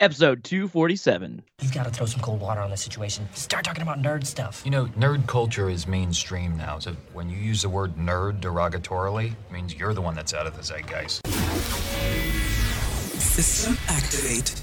[0.00, 1.42] episode 247.
[1.60, 3.28] You've got to throw some cold water on the situation.
[3.34, 4.62] Start talking about nerd stuff.
[4.64, 6.78] You know, nerd culture is mainstream now.
[6.78, 10.46] So when you use the word nerd derogatorily, it means you're the one that's out
[10.46, 11.20] of the zeitgeist.
[13.20, 14.62] System activate.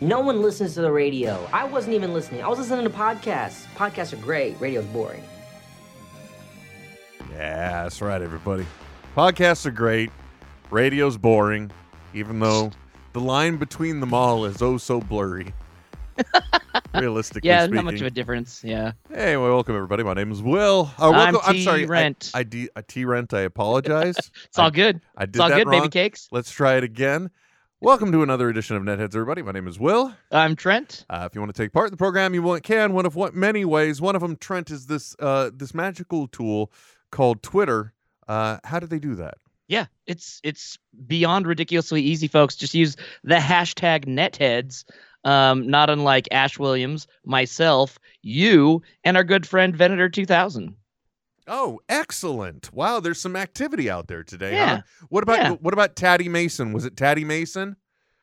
[0.00, 1.46] No one listens to the radio.
[1.52, 2.42] I wasn't even listening.
[2.42, 3.66] I was listening to podcasts.
[3.74, 4.58] Podcasts are great.
[4.60, 5.22] Radio's boring.
[7.32, 8.66] Yeah, that's right, everybody.
[9.16, 10.10] Podcasts are great.
[10.70, 11.70] Radio's boring,
[12.14, 12.70] even though
[13.12, 15.52] the line between them all is oh so blurry.
[16.94, 17.76] Realistically Yeah, speaking.
[17.76, 18.62] not much of a difference.
[18.64, 18.92] Yeah.
[19.10, 20.02] Hey, well, welcome everybody.
[20.02, 20.90] My name is Will.
[20.98, 21.80] Uh, welcome, I'm I'm sorry.
[21.80, 22.30] I- T-Rent.
[22.34, 23.34] I, D, I T Rent.
[23.34, 24.16] I apologize.
[24.46, 25.00] It's all good.
[25.16, 25.80] I did It's all that good, wrong.
[25.82, 26.28] baby cakes.
[26.32, 27.30] Let's try it again.
[27.82, 29.40] Welcome to another edition of Netheads, everybody.
[29.40, 30.14] My name is Will.
[30.30, 31.06] I'm Trent.
[31.08, 32.92] Uh, if you want to take part in the program, you want, can.
[32.92, 34.02] One of what many ways.
[34.02, 36.70] One of them, Trent, is this uh, this magical tool
[37.10, 37.94] called Twitter.
[38.28, 39.38] Uh, how do they do that?
[39.66, 42.54] Yeah, it's it's beyond ridiculously easy, folks.
[42.54, 44.84] Just use the hashtag netheads.
[45.24, 50.76] Um, not unlike Ash Williams, myself, you, and our good friend Venator 2000.
[51.52, 52.72] Oh, excellent!
[52.72, 54.52] Wow, there's some activity out there today.
[54.54, 54.76] Yeah.
[54.76, 54.82] Huh?
[55.08, 55.50] What about Yeah.
[55.60, 56.72] what about Taddy Mason?
[56.72, 57.76] Was it Taddy Mason?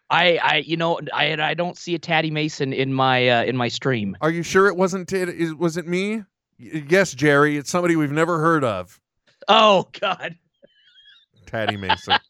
[0.09, 3.57] I, I, you know, I, I don't see a Taddy Mason in my, uh, in
[3.57, 4.15] my stream.
[4.21, 5.11] Are you sure it wasn't?
[5.11, 6.23] It Was it me?
[6.57, 7.57] Yes, Jerry.
[7.57, 9.01] It's somebody we've never heard of.
[9.49, 10.37] Oh God.
[11.45, 12.17] Taddy Mason.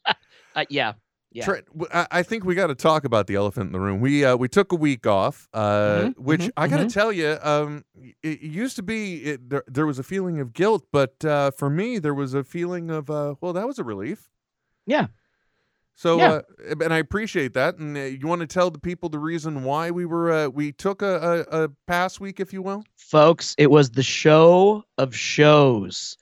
[0.56, 0.94] Uh, yeah.
[1.30, 1.44] Yeah.
[1.44, 4.00] Trent, I think we got to talk about the elephant in the room.
[4.00, 6.92] We uh, we took a week off, uh, Mhm, which mhm, I got to mhm.
[6.92, 7.84] tell you, um,
[8.22, 11.68] it, used to be it, there, there was a feeling of guilt, but uh, for
[11.68, 14.30] me there was a feeling of uh, well, that was a relief.
[14.86, 15.08] Yeah.
[15.96, 16.40] So, Yeah.
[16.70, 17.76] uh, and I appreciate that.
[17.78, 20.72] And uh, you want to tell the people the reason why we were uh, we
[20.72, 22.84] took a, a, a pass week, if you will.
[22.96, 26.16] folks it was the show of shows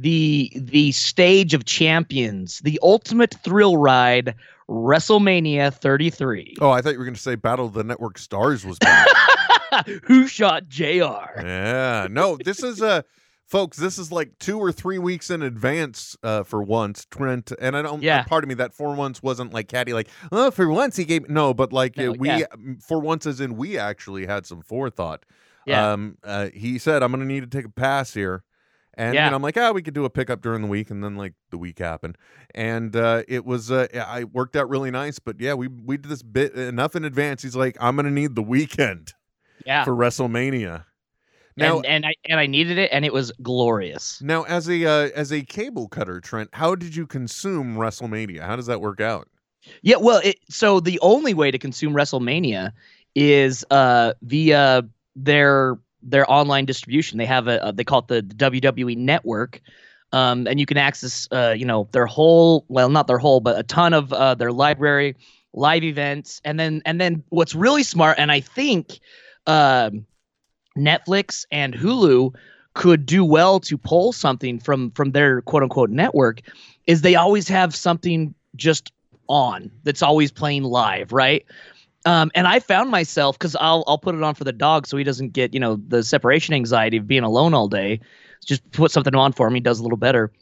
[0.00, 4.34] the the stage of champions the ultimate thrill ride
[4.68, 8.64] wrestlemania 33 Oh, I thought you were going to say Battle of the Network Stars
[8.64, 9.06] was back.
[10.04, 10.84] who shot jr
[11.40, 13.02] Yeah, no, this is uh
[13.46, 17.52] folks, this is like two or three weeks in advance uh for once, Trent.
[17.60, 18.22] And I don't Yeah.
[18.24, 21.52] pardon me, that for once wasn't like Caddy like, oh, for once he gave no,
[21.54, 22.46] but like No, uh, we yeah.
[22.86, 25.24] for once as in we actually had some forethought.
[25.66, 28.42] yeah Um uh he said, I'm gonna need to take a pass here.
[28.98, 29.32] And Yeah.
[29.32, 31.56] I'm like, ah, we could do a pickup during the week, and then like the
[31.56, 32.18] week happened,
[32.52, 35.20] and uh, it was uh, I worked out really nice.
[35.20, 37.42] But yeah, we we did this bit enough in advance.
[37.42, 39.14] He's like, I'm gonna need the weekend
[39.64, 40.84] yeah for WrestleMania.
[41.56, 44.84] Now, and, and i and i needed it and it was glorious Now, as a
[44.84, 48.42] uh, as a cable cutter, Trent, how did you consume WrestleMania?
[48.42, 49.28] How does that work out?
[49.82, 52.72] yeah well it, so the only way to consume wrestlemania
[53.14, 54.82] is uh via
[55.16, 55.78] their
[56.10, 57.18] their online distribution.
[57.18, 59.60] They have a, a they call it the wwe network.
[60.10, 63.58] Um, and you can access uh, you know their whole well not their whole but
[63.58, 65.16] a ton of uh, their library
[65.52, 66.40] live events.
[66.44, 69.00] And then and then what's really smart and i think
[69.46, 70.06] um,
[70.76, 72.34] netflix and hulu
[72.74, 76.40] could do well to pull something from from their quote unquote network
[76.86, 78.92] is they always have something just
[79.28, 81.44] on that's always playing live right
[82.04, 84.96] um, and I found myself because I'll I'll put it on for the dog so
[84.96, 88.00] he doesn't get you know the separation anxiety of being alone all day.
[88.44, 90.32] Just put something on for him, he does a little better.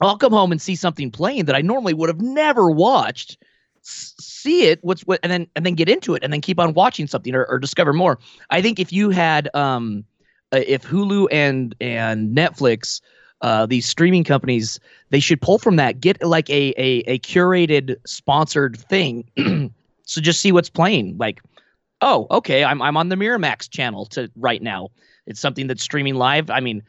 [0.00, 3.36] I'll come home and see something playing that I normally would have never watched.
[3.82, 6.74] See it, what's what, and then and then get into it, and then keep on
[6.74, 8.18] watching something or, or discover more.
[8.50, 10.04] I think if you had um,
[10.52, 13.00] uh, if Hulu and and Netflix,
[13.40, 14.80] uh, these streaming companies,
[15.10, 19.24] they should pull from that, get like a a, a curated sponsored thing.
[20.08, 21.16] so just see what's playing.
[21.18, 21.40] Like,
[22.00, 24.88] oh, okay, I'm I'm on the Miramax channel to right now.
[25.26, 26.50] It's something that's streaming live.
[26.50, 26.82] I mean,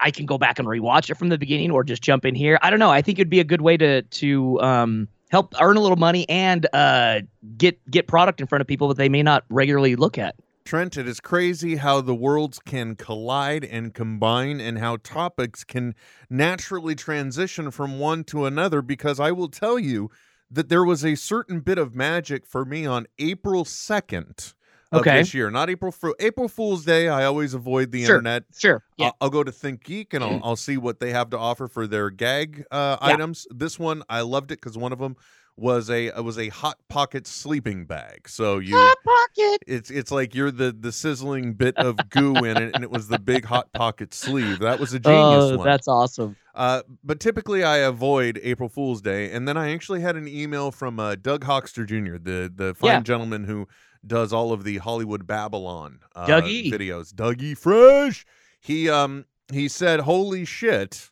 [0.00, 2.58] I can go back and rewatch it from the beginning or just jump in here.
[2.62, 2.90] I don't know.
[2.90, 6.28] I think it'd be a good way to to um, help earn a little money
[6.28, 7.22] and uh,
[7.56, 10.36] get get product in front of people that they may not regularly look at.
[10.66, 15.94] Trent, it is crazy how the worlds can collide and combine and how topics can
[16.28, 18.82] naturally transition from one to another.
[18.82, 20.10] Because I will tell you
[20.50, 24.54] that there was a certain bit of magic for me on April 2nd
[24.90, 25.18] of Okay.
[25.18, 25.50] this year.
[25.50, 26.14] Not April Fool.
[26.18, 27.08] April Fool's Day.
[27.08, 28.16] I always avoid the Sure.
[28.16, 28.44] internet.
[28.56, 28.82] Sure.
[28.96, 29.06] Yeah.
[29.08, 31.68] I'll, I'll go to Think Geek and I'll, I'll see what they have to offer
[31.68, 33.08] for their gag uh, Yeah.
[33.08, 33.46] items.
[33.50, 35.16] This one I loved it because one of them
[35.58, 38.28] was a was a hot pocket sleeping bag.
[38.28, 39.62] So you hot pocket.
[39.66, 43.08] it's it's like you're the the sizzling bit of goo in it, and it was
[43.08, 44.60] the big hot pocket sleeve.
[44.60, 45.66] That was a genius Oh, one.
[45.66, 46.36] that's awesome.
[46.54, 50.70] Uh, but typically I avoid April Fool's Day, and then I actually had an email
[50.70, 53.00] from uh, Doug Hoxter Jr., the the fine Yeah.
[53.00, 53.66] gentleman who
[54.06, 56.70] does all of the Hollywood Babylon uh, Dougie.
[56.72, 57.12] videos.
[57.12, 58.24] Dougie Fresh.
[58.60, 61.10] He um he said, "Holy shit,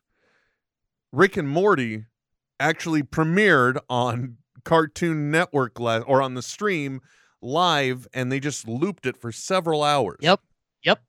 [1.12, 2.04] Rick and Morty
[2.60, 7.00] actually premiered on Cartoon Network last or on the stream
[7.42, 10.40] live, and they just looped it for several hours." Yep.
[10.84, 11.02] Yep.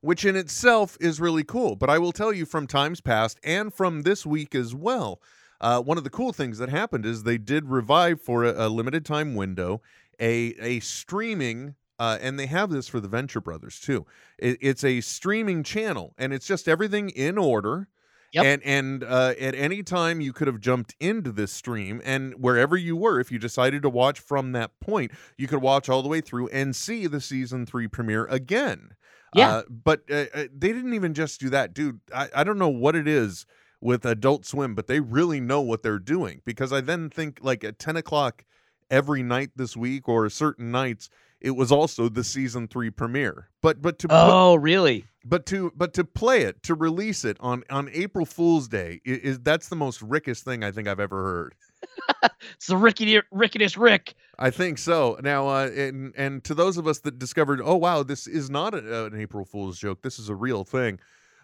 [0.00, 1.74] which in itself is really cool.
[1.76, 5.20] But I will tell you from times past and from this week as well,
[5.60, 8.68] uh, one of the cool things that happened is they did revive for a, a
[8.68, 9.82] limited time window
[10.20, 11.74] a a streaming.
[12.00, 14.06] Uh, and they have this for the Venture Brothers too.
[14.38, 17.88] It, it's a streaming channel, and it's just everything in order.
[18.32, 18.44] Yep.
[18.44, 22.76] And and uh, at any time you could have jumped into this stream, and wherever
[22.76, 26.08] you were, if you decided to watch from that point, you could watch all the
[26.08, 28.94] way through and see the season three premiere again.
[29.34, 29.48] Yeah.
[29.48, 32.00] Uh, but uh, uh, they didn't even just do that, dude.
[32.14, 33.46] I, I don't know what it is
[33.80, 37.64] with Adult Swim, but they really know what they're doing because I then think like
[37.64, 38.44] at 10 o'clock
[38.90, 43.48] every night this week or certain nights, it was also the season three premiere.
[43.62, 45.04] But but to put, Oh, really?
[45.24, 49.10] but to but to play it to release it on on April Fool's Day i-
[49.10, 51.54] is, that's the most Rickish thing I think I've ever heard.
[52.54, 54.14] It's the rickety ricketyest Rick.
[54.38, 55.18] I think so.
[55.22, 58.74] Now, uh, and and to those of us that discovered, oh wow, this is not
[58.74, 60.02] a, an April Fool's joke.
[60.02, 60.98] This is a real thing.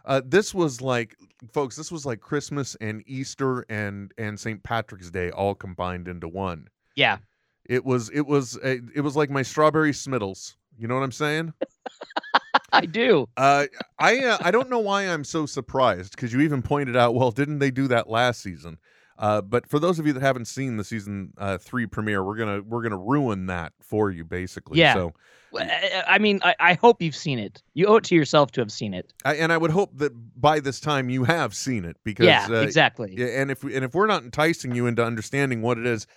[0.05, 1.17] Uh, this was like,
[1.53, 4.63] folks, this was like Christmas and Easter and and St.
[4.63, 6.69] Patrick's Day all combined into one.
[6.97, 7.19] Yeah.
[7.67, 10.57] It was it was a, it was like my strawberry smittles.
[10.79, 11.53] You know what I'm saying?
[12.73, 13.29] I do.
[13.37, 13.67] Uh,
[13.99, 17.31] I uh, I don't know why I'm so surprised because you even pointed out, well,
[17.31, 18.79] didn't they do that last season?
[19.17, 22.37] Uh, but for those of you that haven't seen the season uh, three premiere, we're
[22.37, 24.81] gonna we're gonna ruin that for you, basically.
[24.81, 24.95] Yeah.
[24.95, 25.13] So,
[25.57, 27.63] I mean, I, I hope you've seen it.
[27.75, 29.13] You owe it to yourself to have seen it.
[29.25, 32.49] I, and I would hope that by this time you have seen it because yeah,
[32.51, 33.15] uh, exactly.
[33.19, 36.09] and if we, and if we're not enticing you into understanding what it is,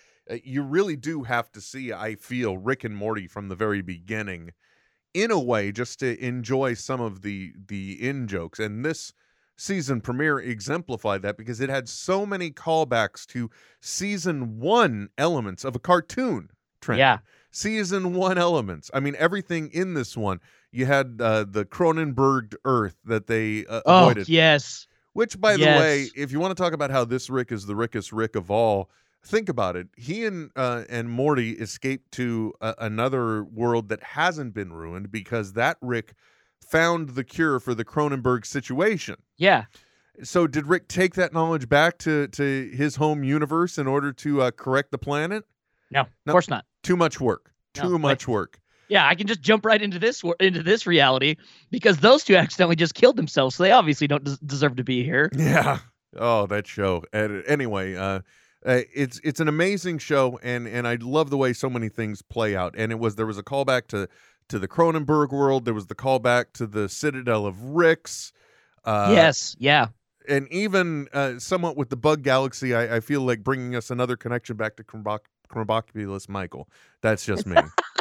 [0.43, 1.93] you really do have to see.
[1.93, 4.51] I feel Rick and Morty from the very beginning,
[5.13, 8.59] in a way, just to enjoy some of the the in jokes.
[8.59, 9.13] And this
[9.55, 13.49] season premiere exemplified that because it had so many callbacks to
[13.81, 16.49] season one elements of a cartoon.
[16.79, 16.99] Trent.
[16.99, 17.19] Yeah.
[17.49, 18.91] season one elements.
[18.93, 20.39] I mean, everything in this one.
[20.71, 24.29] You had uh, the Cronenberg Earth that they uh, Oh, avoided.
[24.29, 24.85] yes.
[25.13, 27.75] Which, by the way, if you want to talk about how this Rick is the
[27.75, 28.91] Rickest Rick of all,
[29.27, 29.87] think about it.
[29.97, 35.53] He and uh, and Morty escaped to a, another world that hasn't been ruined because
[35.53, 36.13] that Rick
[36.65, 39.15] found the cure for the Cronenberg situation.
[39.37, 39.65] Yeah.
[40.23, 44.41] So, did Rick take that knowledge back to to his home universe in order to
[44.41, 45.43] uh, correct the planet?
[45.91, 46.33] No, of No.
[46.33, 46.65] course not.
[46.83, 47.51] Too much work.
[47.77, 48.59] No, Too like- much work.
[48.89, 51.35] Yeah, I can just jump right into this into this reality
[51.71, 55.03] because those two accidentally just killed themselves, so they obviously don't des- deserve to be
[55.03, 55.29] here.
[55.35, 55.79] Yeah.
[56.15, 57.03] Oh, that show.
[57.13, 58.21] Anyway, uh,
[58.65, 62.21] uh, it's it's an amazing show, and and I love the way so many things
[62.21, 62.73] play out.
[62.77, 64.07] And it was there was a callback to
[64.49, 65.65] to the Cronenberg world.
[65.65, 68.31] There was the callback to the Citadel of Ricks.
[68.83, 69.55] Uh, yes.
[69.59, 69.87] Yeah.
[70.29, 74.15] and even uh, somewhat with the Bug Galaxy, I, I feel like bringing us another
[74.15, 76.69] connection back to Krombopulos Michael.
[77.01, 77.57] That's just me.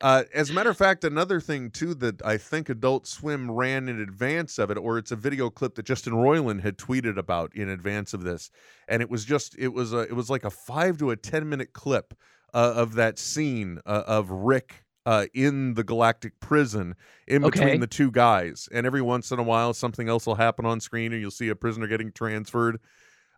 [0.00, 3.88] Uh, as a matter of fact, another thing too that I think Adult Swim ran
[3.88, 7.52] in advance of it, or it's a video clip that Justin Roiland had tweeted about
[7.56, 8.50] in advance of this,
[8.86, 11.48] and it was just it was a, it was like a five to a ten
[11.48, 12.14] minute clip
[12.54, 16.94] uh, of that scene uh, of Rick uh, in the galactic prison
[17.26, 17.50] in Okay.
[17.60, 20.78] between the two guys, and every once in a while something else will happen on
[20.78, 22.78] screen, and you'll see a prisoner getting transferred.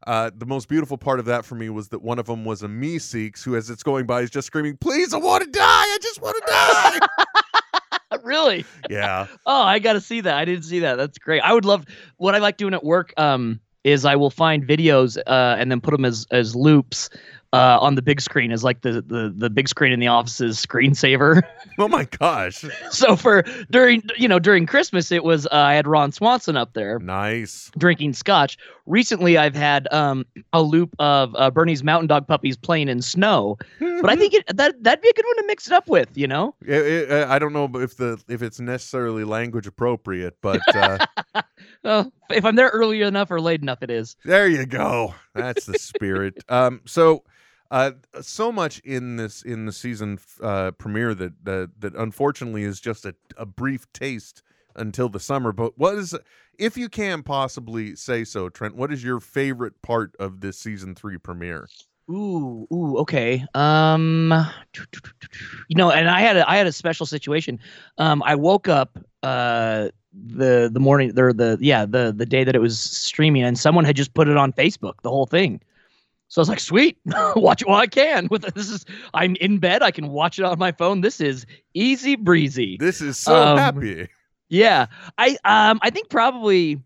[0.06, 2.62] Uh, the most beautiful part of that for me was that one of them was
[2.62, 5.62] a Meeseeks who, as it's going by, is just screaming, "Please, I want to die!
[5.62, 8.64] I just want to die!" really?
[8.88, 10.34] yeah, Oh, I got to see that.
[10.34, 10.96] I didn't see that.
[10.96, 11.40] That's great.
[11.42, 11.84] I would love
[12.16, 15.80] what I like doing at work um is I will find videos uh and then
[15.80, 17.08] put them as as loops
[17.52, 20.64] uh on the big screen as like the the the big screen in the office's
[20.64, 21.42] screensaver.
[21.78, 22.62] Oh my gosh.
[22.90, 26.74] so for during you know during Christmas it was uh, I had Ron Swanson up
[26.74, 27.70] there Nice.
[27.78, 28.58] drinking scotch.
[28.86, 33.56] Recently I've had um a loop of uh, Bernese mountain dog puppies playing in snow.
[33.78, 36.08] But I think it, that that'd be a good one to mix it up with,
[36.14, 36.54] you know?
[36.66, 40.98] It- it- uh, I don't know if the if it's necessarily language appropriate, but uh,
[41.82, 44.16] Well, if I'm there early enough or late enough it is.
[44.24, 45.14] there you go.
[45.34, 46.44] That's the spirit.
[46.50, 47.22] Um, so
[47.70, 52.80] Uh, so much in this in the season uh, premiere that, that that unfortunately is
[52.80, 54.42] just a, a brief taste
[54.76, 55.52] until the summer.
[55.52, 56.16] But what is,
[56.58, 58.74] if you can possibly say so, Trent?
[58.74, 61.68] What is your favorite part of this season three premiere?
[62.10, 63.44] Ooh, ooh, okay.
[63.54, 64.34] Um,
[65.68, 67.60] you know, and I had a I had a special situation.
[67.98, 72.56] Um, I woke up uh the the morning or the yeah the the day that
[72.56, 75.60] it was streaming, and someone had just put it on Facebook, the whole thing.
[76.30, 76.96] So I was like, sweet,
[77.36, 78.28] watch it while I can.
[78.30, 81.00] With this is I'm in bed, I can watch it on my phone.
[81.00, 81.44] This is
[81.74, 82.76] easy breezy.
[82.78, 84.08] This is so Um, happy.
[84.48, 84.86] Yeah,
[85.18, 86.80] I um I think probably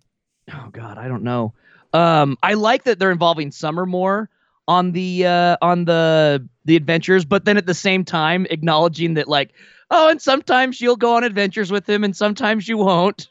[0.52, 1.52] oh god I don't know.
[1.92, 4.30] Um, I like that they're involving Summer more
[4.66, 9.28] on the uh on the the adventures, but then at the same time acknowledging that
[9.28, 9.52] like
[9.90, 13.28] oh and sometimes you'll go on adventures with him and sometimes you won't.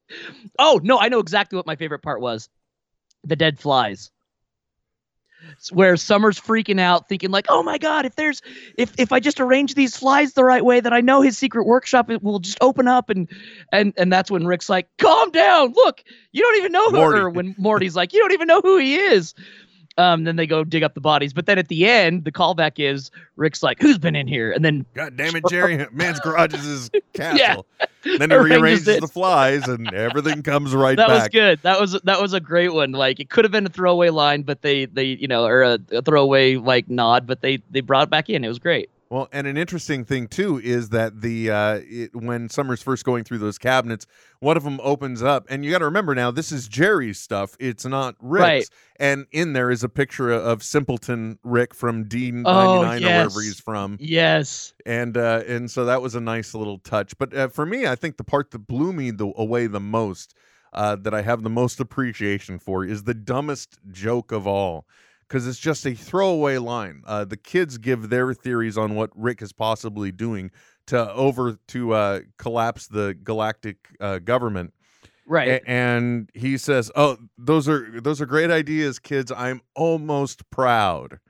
[0.58, 2.48] oh no, I know exactly what my favorite part was.
[3.24, 4.10] The dead flies.
[5.72, 8.06] Where Summer's freaking out, thinking like, "Oh my God!
[8.06, 8.42] If there's,
[8.76, 11.64] if if I just arrange these flies the right way, that I know his secret
[11.66, 13.28] workshop it will just open up." And
[13.72, 15.72] and and that's when Rick's like, "Calm down!
[15.74, 16.02] Look,
[16.32, 17.20] you don't even know who." Morty.
[17.20, 19.34] Or when Morty's like, "You don't even know who he is."
[20.00, 22.78] Um, then they go dig up the bodies, but then at the end, the callback
[22.78, 25.86] is Rick's like, "Who's been in here?" And then God damn it, Jerry!
[25.92, 27.66] Man's garage is his castle.
[27.78, 27.86] Yeah.
[28.18, 29.00] Then he Arranges rearranges it.
[29.02, 31.08] the flies, and everything comes right back.
[31.08, 31.60] that was good.
[31.62, 32.92] That was that was a great one.
[32.92, 35.78] Like it could have been a throwaway line, but they they you know or a,
[35.92, 38.42] a throwaway like nod, but they they brought it back in.
[38.42, 38.88] It was great.
[39.10, 43.24] Well, and an interesting thing too is that the uh, it, when Summer's first going
[43.24, 44.06] through those cabinets,
[44.38, 47.56] one of them opens up, and you got to remember now this is Jerry's stuff;
[47.58, 48.42] it's not Rick's.
[48.44, 48.68] Right.
[49.00, 53.06] And in there is a picture of Simpleton Rick from D ninety Oh, nine or
[53.08, 54.74] wherever he's from, Yes.
[54.86, 57.18] and uh, and so that was a nice little touch.
[57.18, 60.34] But uh, for me, I think the part that blew me the, away the most,
[60.72, 64.86] uh, that I have the most appreciation for, is the dumbest joke of all.
[65.30, 67.04] Because it's just a throwaway line.
[67.06, 70.50] Uh, the kids give their theories on what Rick is possibly doing
[70.86, 74.74] to over to uh, collapse the galactic uh, government,
[75.30, 75.48] Right.
[75.48, 79.30] A- and he says, "Oh, those are those are great ideas, kids.
[79.30, 81.20] I'm almost proud."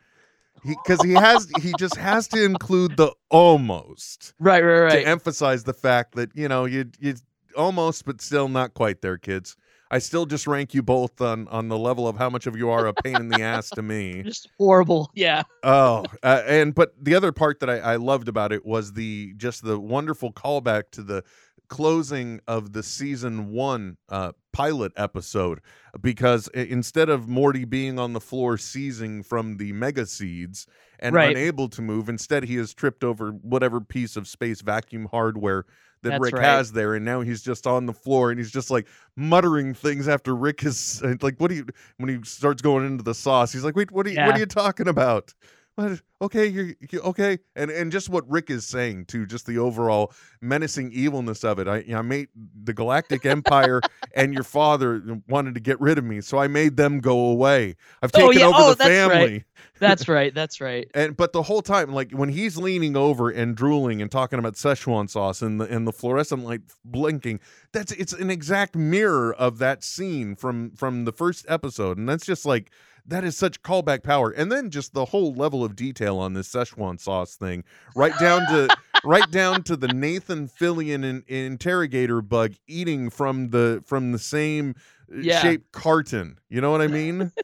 [0.64, 4.62] Because he, has, he just has to include the almost right.
[4.62, 4.80] Right.
[4.80, 4.90] Right.
[4.92, 7.14] to emphasize the fact that you know you you
[7.56, 9.56] almost, but still not quite there, kids.
[9.90, 12.70] I still just rank you both on on the level of how much of you
[12.70, 14.22] are a pain in the ass to me.
[14.24, 15.10] Just horrible.
[15.14, 15.42] Yeah.
[15.64, 19.34] Oh, uh, and but the other part that I, I loved about it was the
[19.36, 21.24] just the wonderful callback to the
[21.68, 25.60] closing of the season one uh, pilot episode
[26.00, 30.66] because instead of Morty being on the floor seizing from the mega seeds
[30.98, 31.30] and Right.
[31.30, 35.64] unable to move, instead he has tripped over whatever piece of space vacuum hardware
[36.02, 36.44] that That's Rick right.
[36.44, 40.08] has there, and now he's just on the floor and he's just like muttering things
[40.08, 41.66] after Rick is like, "What do you?"
[41.98, 44.16] When he starts going into the sauce, he's like, "Wait, what are you?
[44.24, 45.34] What are you talking about?"
[45.76, 46.00] What?
[46.20, 50.12] Okay, you're, you okay, and and just what Rick is saying too, just the overall
[50.42, 51.68] menacing evilness of it.
[51.68, 52.28] I, I made
[52.64, 53.80] the Galactic Empire
[54.14, 57.76] and your father wanted to get rid of me, so I made them go away.
[58.02, 58.46] I've Oh, taken yeah.
[58.48, 59.32] over Oh, the family.
[59.32, 59.44] right.
[59.78, 60.34] That's right.
[60.34, 60.88] That's right.
[60.94, 64.54] And but the whole time, like when he's leaning over and drooling and talking about
[64.54, 67.40] Szechuan sauce and the and the fluorescent light blinking,
[67.72, 72.26] that's it's an exact mirror of that scene from from the first episode, and that's
[72.26, 72.70] just like
[73.06, 74.30] that is such callback power.
[74.30, 77.64] And then just the whole level of detail on this Szechuan sauce thing,
[77.96, 78.68] right down to
[79.04, 84.74] right down to the Nathan Fillion in, interrogator bug eating from the from the same
[85.10, 85.40] uh, Yeah.
[85.40, 86.38] shaped carton.
[86.50, 87.32] You know what I mean?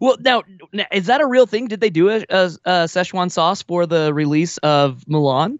[0.00, 0.42] Well, now,
[0.90, 1.68] is that a real thing?
[1.68, 5.58] Did they do a, a, a Szechuan sauce for the release of Mulan?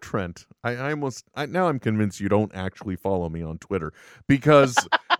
[0.00, 3.92] Trent, I, I almost I, now I'm convinced you don't actually follow me on Twitter
[4.26, 4.76] because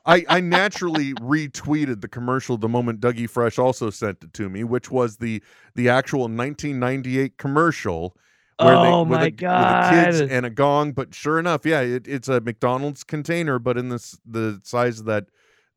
[0.06, 4.64] I, I naturally retweeted the commercial the moment Dougie Fresh also sent it to me,
[4.64, 5.42] which was the
[5.74, 8.16] the actual 1998 commercial.
[8.60, 11.64] Where they, Oh with my a, with the kids and a gong, but sure enough,
[11.64, 15.26] yeah, it, it's a McDonald's container, but in this the size of that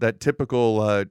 [0.02, 1.06] that typical uh,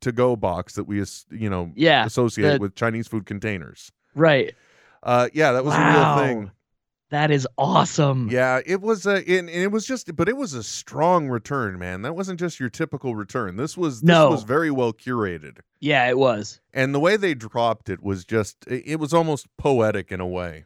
[0.00, 2.04] to go box that we you know Yeah.
[2.06, 3.92] associate the- with Chinese food containers.
[4.14, 4.54] Right.
[5.02, 6.50] Uh, yeah, that was a real thing.
[7.10, 8.28] That is awesome.
[8.32, 12.02] Yeah, it was a, and it was just, but it was a strong return, man.
[12.02, 13.54] That wasn't just your typical return.
[13.54, 14.30] This was, this No.
[14.30, 16.60] was very well curated, Yeah, it was.
[16.74, 20.26] and the way they dropped it was just, it, it was almost poetic in a
[20.26, 20.64] way.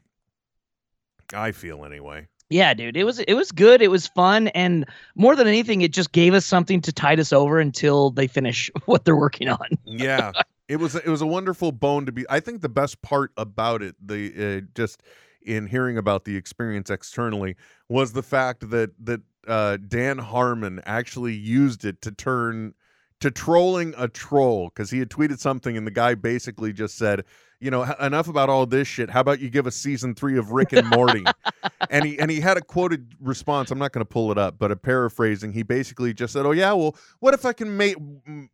[1.34, 2.28] I feel anyway.
[2.50, 2.96] Yeah, dude.
[2.96, 3.80] It was it was good.
[3.80, 7.32] It was fun, and more than anything, it just gave us something to tide us
[7.32, 9.68] over until they finish what they're working on.
[9.84, 10.32] Yeah,
[10.68, 12.26] it was, it was a wonderful bone to be.
[12.28, 15.04] I think the best part about it, the uh, just
[15.42, 17.54] in hearing about the experience externally,
[17.88, 22.74] was the fact that that uh, Dan Harmon actually used it to turn
[23.20, 27.24] to trolling a troll because he had tweeted something and the guy basically just said,
[27.60, 29.10] you know, enough about all this shit.
[29.10, 31.24] How about you give us season three of Rick and Morty?
[31.90, 33.70] and he and he had a quoted response.
[33.70, 35.52] I'm not going to pull it up, but a paraphrasing.
[35.52, 37.96] He basically just said, "Oh yeah, well, what if I can make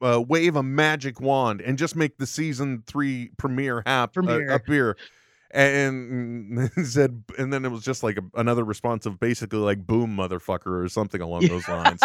[0.02, 4.28] uh, wave a magic wand and just make the season three premiere happen.
[4.28, 4.96] Uh, appear?"
[5.56, 10.14] And said, and then it was just like a, another response of basically like "boom,
[10.14, 12.02] motherfucker" or something along those lines.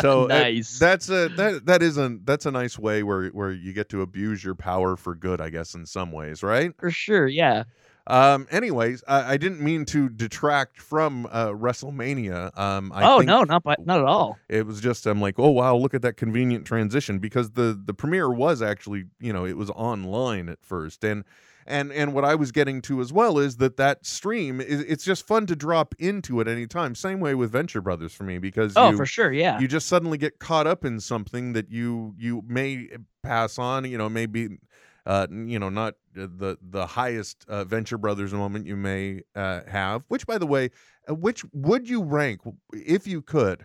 [0.00, 0.78] So nice.
[0.78, 4.02] that's a that that is a that's a nice way where where you get to
[4.02, 6.72] abuse your power for good, I guess, in some ways, right?
[6.78, 7.26] for sure.
[7.26, 7.64] Yeah.
[8.06, 8.46] Um.
[8.52, 12.56] Anyways, I, I didn't mean to detract from uh, WrestleMania.
[12.56, 12.92] Um.
[12.94, 14.38] I oh think no, not by, not at all.
[14.48, 17.92] It was just I'm like, oh wow, look at that convenient transition because the the
[17.92, 21.24] premiere was actually you know it was online at first and.
[21.70, 25.04] And, and what I was getting to as well is that that stream is it's
[25.04, 26.94] just fun to drop into at any time.
[26.94, 29.32] Same way with Venture Brothers for me because Oh, you, for sure.
[29.32, 29.58] Yeah.
[29.60, 32.88] you just suddenly get caught up in something that you you may
[33.22, 34.58] pass on you know maybe
[35.06, 40.02] uh you know not the the highest uh, venture brothers moment you may uh, have
[40.08, 40.70] which by the way
[41.08, 42.40] uh, which would you rank
[42.72, 43.64] if you could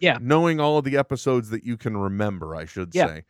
[0.00, 0.18] Yeah.
[0.20, 3.06] knowing all of the episodes that you can remember i should Yeah.
[3.06, 3.24] say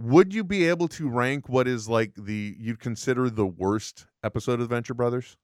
[0.00, 4.60] would you be able to rank what is like the you'd consider the worst episode
[4.60, 5.36] of venture brothers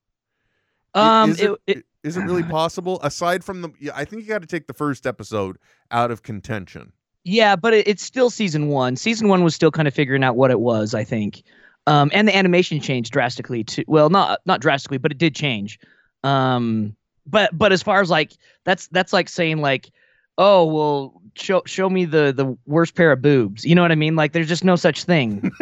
[0.95, 1.31] um.
[1.31, 4.29] is it, it, it, is it really possible aside from the yeah, i think you
[4.29, 5.57] got to take the first episode
[5.91, 6.93] out of contention
[7.29, 8.95] Yeah, but it, it's still season one.
[8.95, 11.43] Season one was still kind of figuring out what it was, I think.
[11.89, 13.83] Um, and the animation changed drastically too.
[13.89, 15.81] Well, not not drastically, but it did change.
[16.23, 16.95] Um,
[17.27, 18.31] but but as far as like
[18.63, 19.91] that's that's like saying like,
[20.39, 23.65] oh well, show show me the the worst pair of boobs.
[23.65, 24.17] You know what I mean?
[24.17, 25.51] Like there's just no such thing.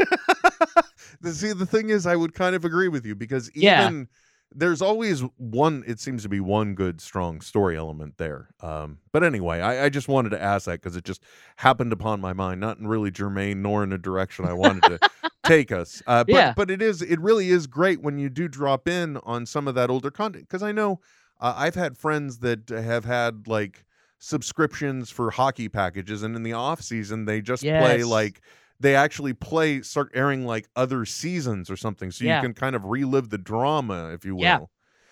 [1.24, 3.86] See, the thing is, I would kind of agree with you because Yeah.
[3.86, 4.08] even
[4.54, 5.82] there's always one.
[5.86, 8.50] It seems to be one good, strong story element there.
[8.60, 11.22] Um, but anyway, I, I just wanted to ask that because it just
[11.56, 15.00] happened upon my mind, not in really germane nor in a direction I wanted to
[15.44, 16.02] take us.
[16.06, 16.52] Uh, but Yeah.
[16.56, 19.74] but it is, it really is great when you do drop in on some of
[19.76, 21.00] that older content because I know
[21.40, 23.84] uh, I've had friends that have had like
[24.24, 28.40] subscriptions for hockey packages, and in the off season they just play like
[28.80, 32.37] they actually play start airing like other seasons or something so Yeah.
[32.37, 34.58] you can kind of relive the drama if you will Yeah.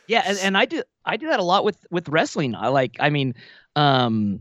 [0.08, 2.54] Yeah, and, and I do I do that a lot with with wrestling.
[2.54, 3.34] I like I mean,
[3.76, 4.40] um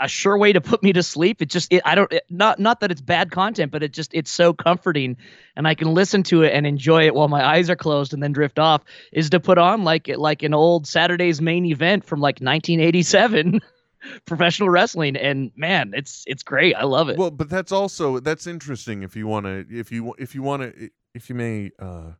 [0.00, 1.40] a sure way to put me to sleep.
[1.40, 4.12] It just it, I don't it, not not that it's bad content, but it just
[4.12, 5.16] it's so comforting
[5.54, 8.20] and I can listen to it and enjoy it while my eyes are closed and
[8.20, 12.20] then drift off is to put on like like an old Saturday's main event from
[12.20, 13.60] like 1987
[14.26, 16.74] professional wrestling and man, it's it's great.
[16.74, 17.16] I love it.
[17.18, 20.62] well but that's also that's interesting if you want to if you if you want
[20.62, 22.12] to if you may uh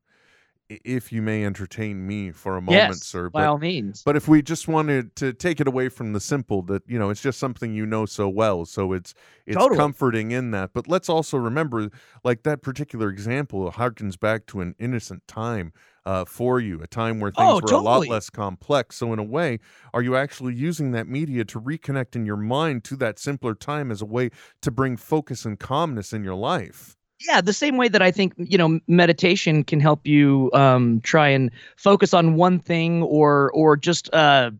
[0.68, 4.06] if you may entertain me for a moment yes, sir by all means.
[4.06, 7.10] But if we just wanted to take it away from the simple, that you know,
[7.10, 9.14] it's just something you know so well, so it's
[9.46, 9.66] it's Totally.
[9.66, 10.72] comforting in that.
[10.74, 11.90] But let's also remember,
[12.22, 15.72] like that particular example harkens back to an innocent time
[16.04, 18.96] uh, for you, a time where things Oh, were a lot less complex.
[18.96, 19.58] So in a way,
[19.94, 23.90] are you actually using that media to reconnect in your mind to that simpler time
[23.90, 24.30] as a way
[24.62, 26.96] to bring focus and calmness in your life?
[27.26, 31.28] Yeah the same way that i think you know meditation can help you um try
[31.28, 34.50] and focus on one thing or or just uh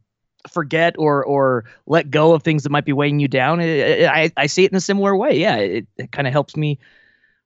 [0.49, 3.61] forget or or let go of things that might be weighing you down.
[3.61, 5.39] I i, I see it in a similar way.
[5.39, 6.79] Yeah it, it kind of helps me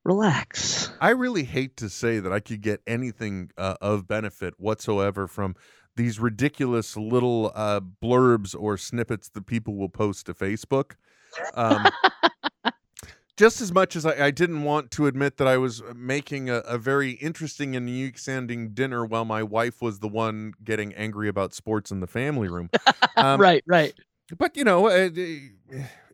[0.05, 0.91] relax.
[1.01, 5.55] I really hate to say that I could get anything uh, of benefit whatsoever from
[5.97, 10.93] these ridiculous little uh, blurbs or snippets that people will post to Facebook.
[11.55, 11.87] Um,
[13.39, 16.57] just as much as I, I didn't want to admit that I was making a,
[16.57, 21.29] a very interesting and unique sounding dinner while my wife was the one getting angry
[21.29, 22.69] about sports in the family room.
[23.17, 23.93] Um, right right.
[24.39, 25.51] but you know it, it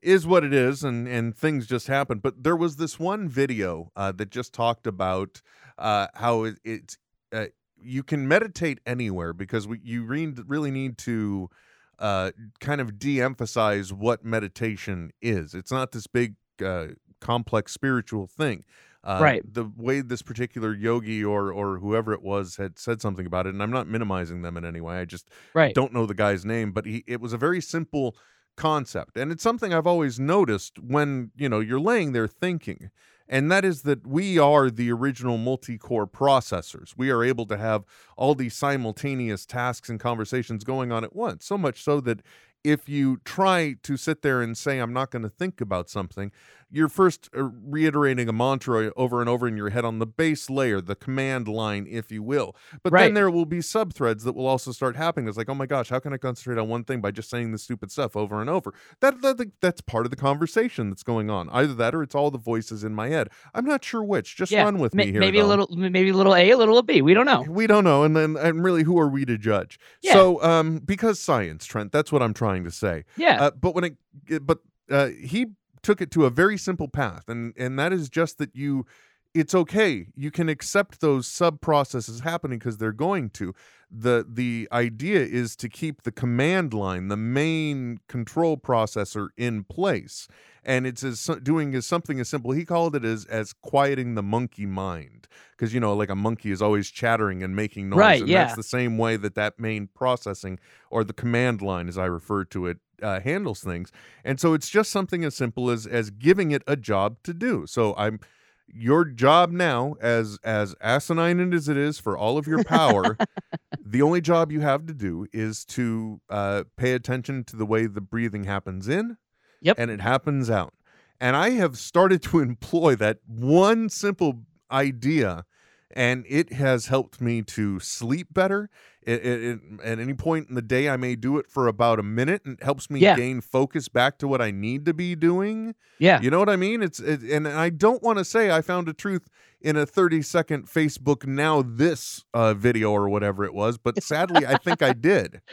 [0.01, 2.19] is what it is and and things just happen.
[2.19, 5.43] But there was this one video uh, that just talked about
[5.77, 6.97] uh, how it, it's
[7.31, 7.47] uh,
[7.79, 11.51] you can meditate anywhere because we, you re- really need to
[11.99, 15.55] uh, kind of de-emphasize what meditation is.
[15.55, 16.89] It's not this big uh,
[17.25, 18.65] complex spiritual thing
[19.03, 19.43] uh, Right.
[19.59, 23.55] the way this particular yogi or or whoever it was had said something about it
[23.55, 26.45] and i'm not minimizing them in any way i just right don't know the guy's
[26.45, 28.15] name, but he it was a very simple
[28.57, 29.17] concept.
[29.17, 32.91] And it's something I've always noticed when, you know, you're laying there thinking.
[33.29, 36.95] And that is that we are the original multi-core processors.
[36.97, 37.83] We are able to have
[38.17, 41.47] all these simultaneous tasks and conversations going on at once.
[41.47, 42.21] So much so that
[42.63, 46.31] if you try to sit there and say I'm not going to think about something,
[46.75, 50.51] you're first uh, reiterating a mantra over and over in your head on the base
[50.51, 52.55] layer, the command line, if you will.
[52.83, 55.29] But then there will be subthreads that will also start happening.
[55.29, 57.53] It's like, oh my gosh, how can I concentrate on one thing by just saying
[57.53, 58.75] the stupid stuff over and over?
[59.01, 61.49] That, that that's part of the conversation that's going on.
[61.51, 63.29] Either that or it's all the voices in my head.
[63.55, 64.37] I'm not sure which.
[64.37, 65.21] Just Yeah, run with Ma- me here.
[65.21, 67.01] maybe a little, maybe a little A, a little B.
[67.03, 67.43] We don't know.
[67.49, 69.79] We don't know, and then and really, who are we to judge?
[70.03, 70.15] Yeah.
[70.15, 73.05] So, um, because science, Trent, that's what I'm trying to say.
[73.17, 73.45] Yeah.
[73.45, 73.97] Uh, but when it,
[74.29, 74.59] it- but
[74.91, 75.47] uh, he
[75.85, 78.87] took it to a very simple path, and and that is just that you,
[79.35, 80.07] it's okay.
[80.15, 83.55] You can accept those sub processes happening because they're going to.
[83.91, 90.29] the The idea is to keep the command line, the main control processor, in place,
[90.65, 92.53] and it's as doing as something as simple.
[92.53, 96.51] He called it as as quieting the monkey mind because you know, like a monkey
[96.51, 98.45] is always chattering and making noise, Right, and yeah.
[98.45, 100.59] that's the same way that that main processing
[100.91, 103.91] or the command line, as I refer to it, uh, handles things.
[104.25, 107.67] And so it's just something as simple as as giving it a job to do.
[107.67, 108.21] So I'm
[108.67, 113.17] your job now, as as asinine as it is for all of your power,
[113.85, 117.87] the only job you have to do is to uh, pay attention to the way
[117.87, 119.17] the breathing happens in,
[119.61, 119.79] Yep.
[119.79, 120.75] and it happens out.
[121.21, 125.45] And I have started to employ that one simple idea,
[125.91, 128.71] and it has helped me to sleep better.
[129.03, 131.99] It, it, it- at any point in the day, I may do it for about
[131.99, 133.17] a minute, and it helps me Yeah.
[133.17, 135.75] gain focus back to what I need to be doing.
[135.99, 136.21] yeah.
[136.21, 136.83] You know what I mean?
[136.83, 139.29] It's it, and I don't want to say I found a truth
[139.61, 144.47] in a 30 second Facebook now this uh, video or whatever it was, but sadly
[144.47, 145.41] I think I did.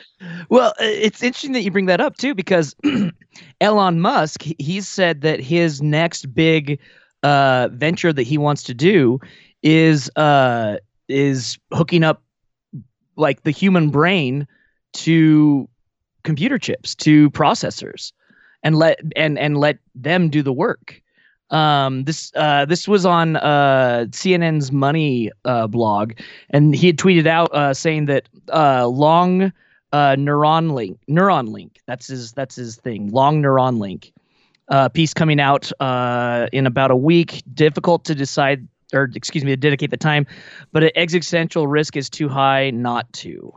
[0.49, 2.75] Well, it's interesting that you bring that up too, because
[3.61, 6.79] Elon Musk, he- said that his next big
[7.23, 9.19] uh, venture that he wants to do
[9.63, 12.21] is uh, is hooking up
[13.15, 14.47] like the human brain
[14.93, 15.67] to
[16.23, 18.11] computer chips, to processors,
[18.63, 21.01] and let and and let them do the work.
[21.49, 26.13] Um, this uh, this was on uh, CNN's Money uh, blog,
[26.49, 29.51] and he had tweeted out uh, saying that uh, long
[29.91, 34.11] uh, Neuralink neuron link that's his that's his thing long Neuralink
[34.69, 39.51] uh, piece coming out uh, in about a week difficult to decide or excuse me
[39.51, 40.25] to dedicate the time
[40.71, 43.51] but an existential risk is too high not to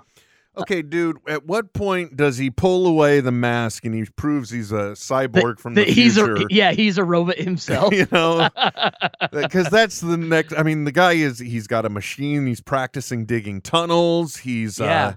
[0.57, 4.71] Okay, dude, at what point does he pull away the mask and he proves he's
[4.71, 6.37] a cyborg from the, That he's future?
[6.37, 8.49] a yeah he's a robot himself you know,
[9.33, 10.55] because that's the next.
[10.55, 12.47] I mean, the guy is he's got a machine.
[12.47, 14.37] He's practicing digging tunnels.
[14.37, 15.07] He's Yeah.
[15.07, 15.13] uh,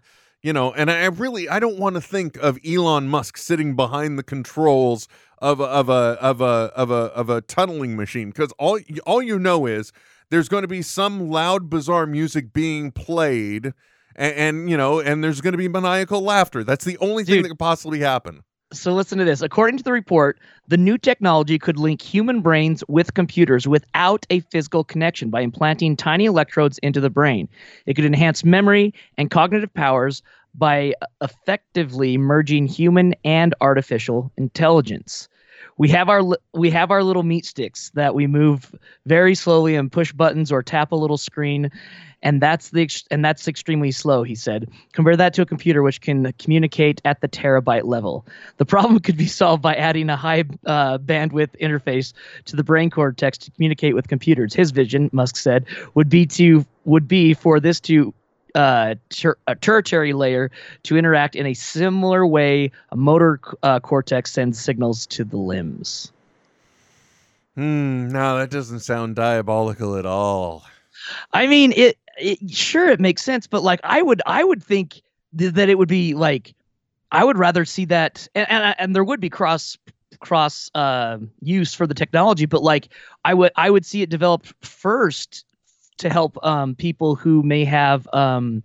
[0.47, 4.17] you know, and I really I don't want to think of Elon Musk sitting behind
[4.17, 8.53] the controls of a, of a of a of a of a tunneling machine because
[8.57, 9.91] all all you know is
[10.29, 13.73] there's going to be some loud bizarre music being played.
[14.15, 16.63] And, and you know, and there's going to be maniacal laughter.
[16.63, 18.43] That's the only thing that could possibly happen.
[18.73, 19.41] So listen to this.
[19.41, 24.41] According to the report, the new technology could link human brains with computers without a
[24.41, 27.47] physical connection by implanting tiny electrodes into the brain.
[27.85, 30.21] It could enhance memory and cognitive powers
[30.57, 35.27] by effectively merging human and artificial intelligence.
[35.77, 38.73] We have our we have our little meat sticks that we move
[39.05, 41.69] very slowly and push buttons or tap a little screen
[42.23, 46.01] and that's the and that's extremely slow he said compare that to a computer which
[46.01, 48.25] can communicate at the terabyte level
[48.57, 52.13] the problem could be solved by adding a high uh, bandwidth interface
[52.45, 54.53] to the brain cortex to communicate with computers.
[54.53, 58.13] His vision, Musk said, would be to would be for this to
[58.55, 60.51] uh, ter- a tertiary layer
[60.83, 66.11] to interact in a similar way a motor uh, cortex sends signals to the limbs.
[67.55, 68.09] Hmm.
[68.09, 70.63] No, that doesn't sound diabolical at all.
[71.33, 75.01] I mean, it, it sure it makes sense, but like I would I would think
[75.37, 76.53] th- that it would be like
[77.11, 79.77] I would rather see that and and, and there would be cross
[80.19, 82.89] cross uh, use for the technology, but like
[83.25, 85.45] I would I would see it developed first
[85.97, 88.63] to help um, people who may have um,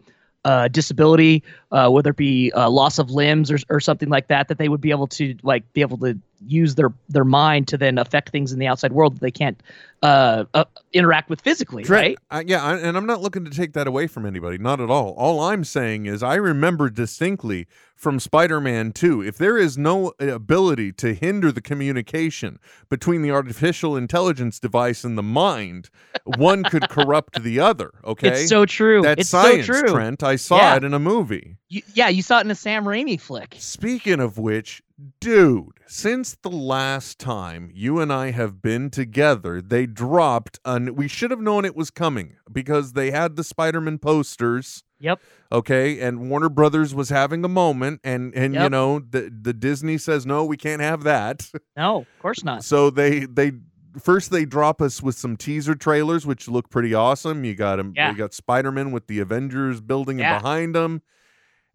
[0.71, 4.59] disability, uh, whether it be uh, loss of limbs or, or something like that, that
[4.59, 7.99] they would be able to like be able to use their their mind to then
[7.99, 9.61] affect things in the outside world that they can't
[10.03, 12.19] uh, uh, interact with physically, right?
[12.45, 15.13] Yeah, I, and I'm not looking to take that away from anybody, not at all.
[15.17, 20.91] All I'm saying is I remember distinctly from Spider-Man 2, if there is no ability
[20.95, 25.89] to hinder the communication between the artificial intelligence device and the mind,
[26.25, 27.93] one could corrupt the other.
[28.05, 29.03] Okay, It's so true.
[29.03, 29.89] that's it's science, so true.
[29.93, 30.25] Trent.
[30.25, 30.77] I saw Yeah.
[30.79, 31.59] it in a movie.
[31.69, 33.55] You, yeah, you saw it in a Sam Raimi flick.
[33.61, 34.83] Speaking of which,
[35.21, 41.09] dude, since the last time you and I have been together, they dropped an we
[41.09, 45.21] should have known it was coming because they had the Spider-Man posters Yep.
[45.51, 49.99] Okay, and Warner Brothers was having a moment, and and you know the the Disney
[49.99, 51.51] says no, we can't have that.
[51.77, 52.63] No, of course not.
[52.63, 53.51] So they they
[53.99, 57.45] first they drop us with some teaser trailers, which look pretty awesome.
[57.45, 58.13] You got him, Yeah.
[58.13, 60.39] you got Spider Man with the Avengers building Yeah.
[60.39, 61.03] behind him,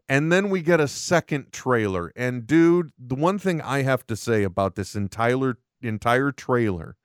[0.09, 2.11] and then we get a second trailer.
[2.15, 6.95] And dude, the one thing I have to say about this entire entire trailer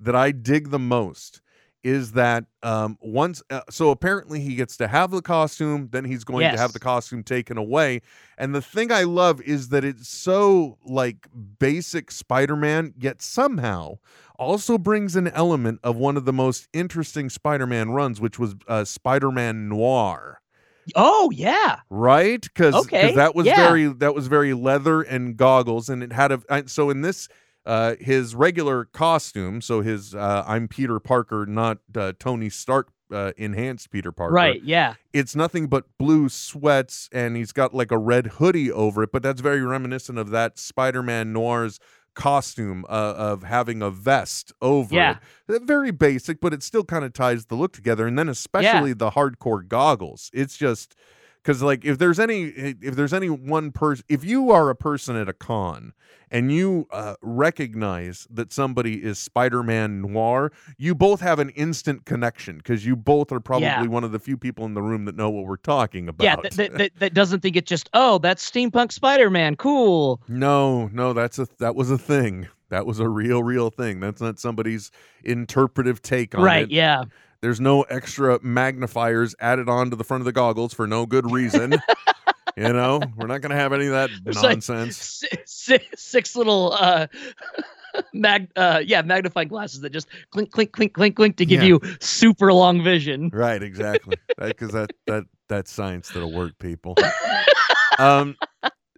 [0.00, 1.40] that I dig the most
[1.84, 6.22] is that um once uh, so apparently he gets to have the costume then he's
[6.22, 8.00] going to have the costume taken away.
[8.38, 11.26] And the thing i love is that it's so like
[11.58, 13.98] basic spider-man yet somehow
[14.38, 18.84] also brings an element of one of the most interesting spider-man runs which was uh,
[18.84, 20.40] spider-man noir
[20.96, 21.80] Oh yeah.
[21.90, 23.56] right because Okay, that was yeah.
[23.68, 27.28] very that was very leather and goggles and it had a so in this
[27.64, 33.30] uh his regular costume so his uh i'm peter parker not uh, tony stark uh,
[33.36, 34.60] enhanced peter parker Right.
[34.64, 34.94] Yeah.
[35.12, 39.22] it's nothing but blue sweats and he's got like a red hoodie over it but
[39.22, 41.78] that's very reminiscent of that spider-man noir's
[42.14, 45.18] costume uh, of having a vest over Yeah.
[45.48, 45.56] it.
[45.56, 48.92] Uh, very basic but it still kind of ties the look together and then especially
[48.92, 50.30] the hardcore goggles.
[50.32, 50.94] It's just
[51.42, 55.16] because like if there's any if there's any one person if you are a person
[55.16, 55.92] at a con
[56.30, 62.56] and you uh, recognize that somebody is spider-man noir you both have an instant connection
[62.58, 63.82] because you both are probably Yeah.
[63.86, 66.36] one of the few people in the room that know what we're talking about Yeah.
[66.36, 69.56] That, that, that, that doesn't think it's just oh that's steampunk Spider-Man.
[69.56, 70.20] Cool.
[70.28, 74.20] no no that's a that was a thing that was a real real thing that's
[74.20, 74.90] not somebody's
[75.24, 76.44] interpretive take on it.
[76.44, 76.70] Right.
[76.70, 77.04] Yeah.
[77.42, 81.30] There's no extra magnifiers added on to the front of the goggles for no good
[81.30, 81.72] reason.
[82.56, 85.24] you know, we're not going to have any of that There's like nonsense.
[85.96, 87.08] six little uh
[88.14, 91.68] mag uh yeah magnifying glasses that just clink clink clink clink clink to give Yeah.
[91.68, 93.28] you super long vision.
[93.32, 94.16] right, exactly.
[94.38, 96.96] Because that that that's science that'll work, people.
[97.98, 98.36] Um,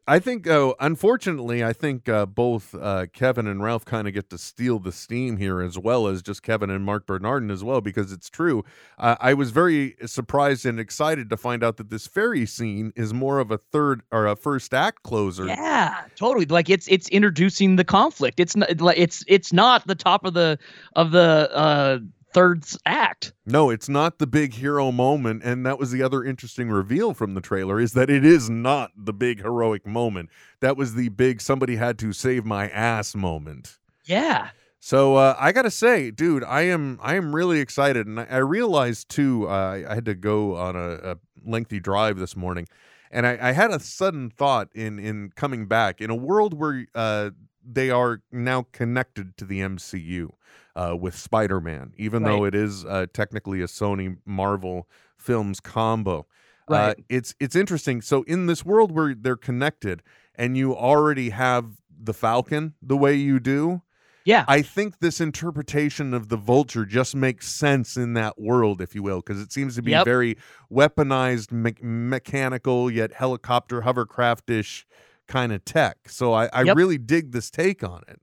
[0.07, 4.29] I think, uh, unfortunately, I think uh, both uh, Kevin and Ralph kind of get
[4.31, 7.81] to steal the steam here, as well as just Kevin and Mark Bernardin as well,
[7.81, 8.64] because it's true.
[8.99, 13.38] I was very surprised and excited to find out that this ferry scene is more
[13.38, 15.47] of a third or a first act closer.
[15.47, 16.45] Yeah, totally.
[16.47, 18.40] Like it's it's introducing the conflict.
[18.40, 20.59] It's not like it's it's not the top of the
[20.97, 21.99] of the uh
[22.35, 23.33] third act.
[23.47, 27.35] No, it's not the big hero moment, and that was the other interesting reveal from
[27.35, 30.29] the trailer is that it is not the big heroic moment.
[30.61, 33.79] That was the big somebody had to save my ass moment.
[34.05, 34.51] Yeah.
[34.81, 38.37] So uh, I gotta say, dude, I am I am really excited, and I, I
[38.38, 39.49] realized too.
[39.49, 42.66] Uh, I had to go on a, a lengthy drive this morning,
[43.11, 46.85] and I, I had a sudden thought in in coming back in a world where
[46.94, 47.31] uh,
[47.66, 50.31] they are now connected to the MCU
[50.77, 56.20] uh, with Spider Man, even though it is uh, technically a Sony Marvel Films combo.
[56.20, 57.05] Uh, Right.
[57.11, 58.00] it's it's interesting.
[58.00, 60.03] So in this world where they're connected,
[60.35, 63.83] and you already have the Falcon the way you do.
[64.27, 64.46] Yeah.
[64.48, 69.03] I think this interpretation of the vulture just makes sense in that world, if you
[69.03, 70.07] will, because it seems to be Yep.
[70.07, 70.38] very
[70.72, 74.85] weaponized, me- mechanical, yet helicopter hovercraftish
[75.27, 75.97] kind of tech.
[76.09, 76.77] So I, I Yep.
[76.77, 78.21] really dig this take on it.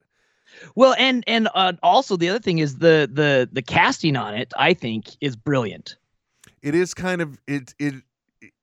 [0.76, 4.52] Well, and and uh, also the other thing is the the the casting on it.
[4.58, 5.96] I think is brilliant.
[6.62, 7.96] It is kind of it it.
[8.42, 8.54] it-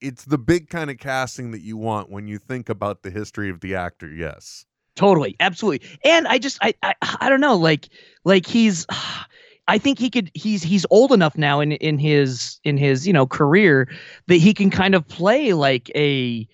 [0.00, 3.48] It's the big kind of casting that you want when you think about the history
[3.50, 4.08] of the actor.
[4.12, 4.66] Yes.
[4.94, 5.88] Totally, absolutely.
[6.04, 7.88] And I just I I, I don't know like
[8.24, 8.86] like he's
[9.68, 13.12] I think he could he's he's old enough now in in his in his you
[13.12, 13.88] know career
[14.28, 16.46] that he can kind of play like a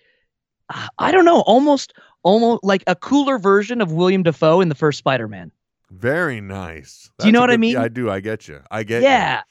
[0.99, 4.99] I don't know almost almost like a cooler version of William Dafoe in the first
[4.99, 5.51] Spider-Man.
[5.91, 7.11] Very nice.
[7.19, 7.73] Do you know what I mean?
[7.73, 8.11] Yeah, I do.
[8.11, 8.61] I get you.
[8.71, 9.09] I get you.
[9.09, 9.43] Yeah.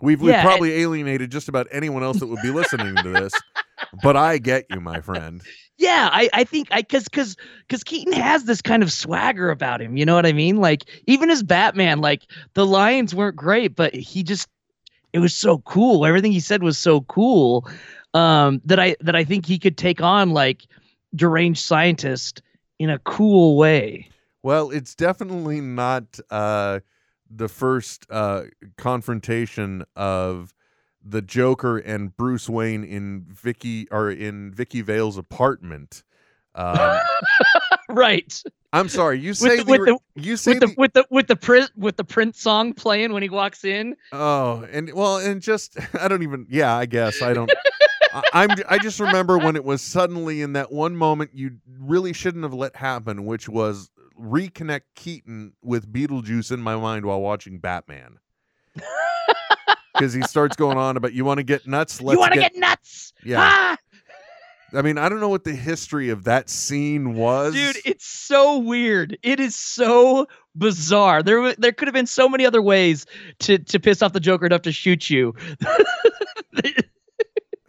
[0.00, 3.34] We've we've Yeah, probably alienated just about anyone else that would be listening to this,
[4.02, 5.42] but I get you, my friend.
[5.76, 7.36] Yeah, I, I think I cause cause
[7.70, 9.96] cause Keaton has this kind of swagger about him.
[9.96, 10.58] You know what I mean?
[10.58, 14.46] Like even as Batman, like the lines weren't great, but he just
[15.14, 16.04] it was so cool.
[16.04, 17.66] Everything he said was so cool.
[18.14, 20.62] Um that I that I think he could take on like
[21.14, 22.42] deranged scientist
[22.78, 24.08] in a cool way.
[24.42, 26.80] Well, it's definitely not uh,
[27.30, 28.44] the first uh,
[28.78, 30.54] confrontation of
[31.04, 36.02] the Joker and Bruce Wayne in Vicki or in Vicki Vale's apartment.
[36.54, 36.98] Um,
[37.90, 38.42] right.
[38.72, 40.74] I'm sorry, you say With the, the, with re- the you say with the the,
[40.78, 43.96] with the with the Prince with the Prince song playing when he walks in.
[44.12, 46.46] oh, and well, and just I don't even.
[46.48, 47.50] Yeah, I guess I don't.
[48.12, 48.50] I, I'm.
[48.68, 52.54] I just remember when it was suddenly in that one moment you really shouldn't have
[52.54, 58.18] let happen, which was reconnect Keaton with Beetlejuice in my mind while watching Batman.
[60.00, 62.00] because he starts going on about you want to get nuts.
[62.00, 63.12] Let's you want to get, nuts?
[63.24, 63.38] Yeah.
[63.40, 63.76] Ah!
[64.72, 68.58] I mean, I don't know what the history of that scene was, Dude, it's so
[68.58, 69.18] weird.
[69.22, 71.22] It is so bizarre.
[71.24, 73.04] There, there could have been so many other ways
[73.40, 75.34] to to piss off the Joker enough to shoot you.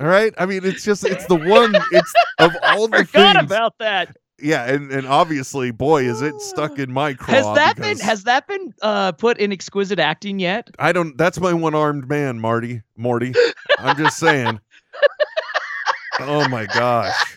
[0.02, 0.34] All right.
[0.40, 1.76] I mean, it's just it's the one.
[1.92, 3.46] It's of all the Forgot things.
[3.46, 4.18] about that.
[4.40, 7.36] yeah, and and obviously, boy, is it stuck in my craw.
[7.36, 10.70] Has that been has that been uh, put in exquisite acting yet?
[10.80, 11.16] I don't.
[11.18, 12.82] That's my one armed man, Marty.
[12.98, 13.34] Morty.
[13.78, 14.60] I'm just saying.
[16.20, 17.31] oh my gosh.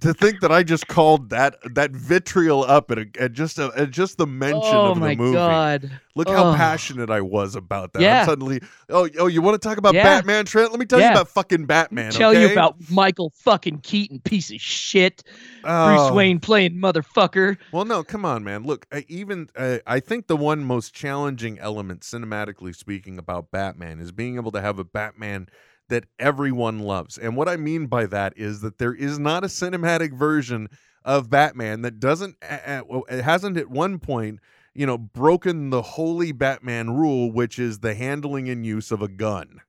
[0.00, 3.72] To think that I just called that that vitriol up at, a, at just a,
[3.76, 5.34] at just the mention oh of my the movie.
[5.34, 5.90] god!
[6.14, 6.56] Look how Ugh.
[6.56, 8.02] passionate I was about that.
[8.02, 8.20] Yeah.
[8.20, 10.02] I'm suddenly, oh, oh, you want to talk about Yeah.
[10.02, 10.70] Batman, Trent?
[10.70, 12.10] Let me tell you about fucking Batman.
[12.12, 15.22] Tell you about Michael fucking Keaton, piece of shit.
[15.64, 15.86] Oh.
[15.86, 17.58] Bruce Wayne playing motherfucker.
[17.72, 18.64] Well, no, come on, man.
[18.64, 24.00] Look, I, even uh, I think the one most challenging element, cinematically speaking, about Batman
[24.00, 25.48] is being able to have a Batman
[25.88, 27.18] that everyone loves.
[27.18, 30.68] And what I mean by that is that there is not a cinematic version
[31.04, 34.40] of Batman that doesn't, it hasn't at one point,
[34.74, 39.08] you know, broken the holy Batman rule, which is the handling and use of a
[39.08, 39.60] gun.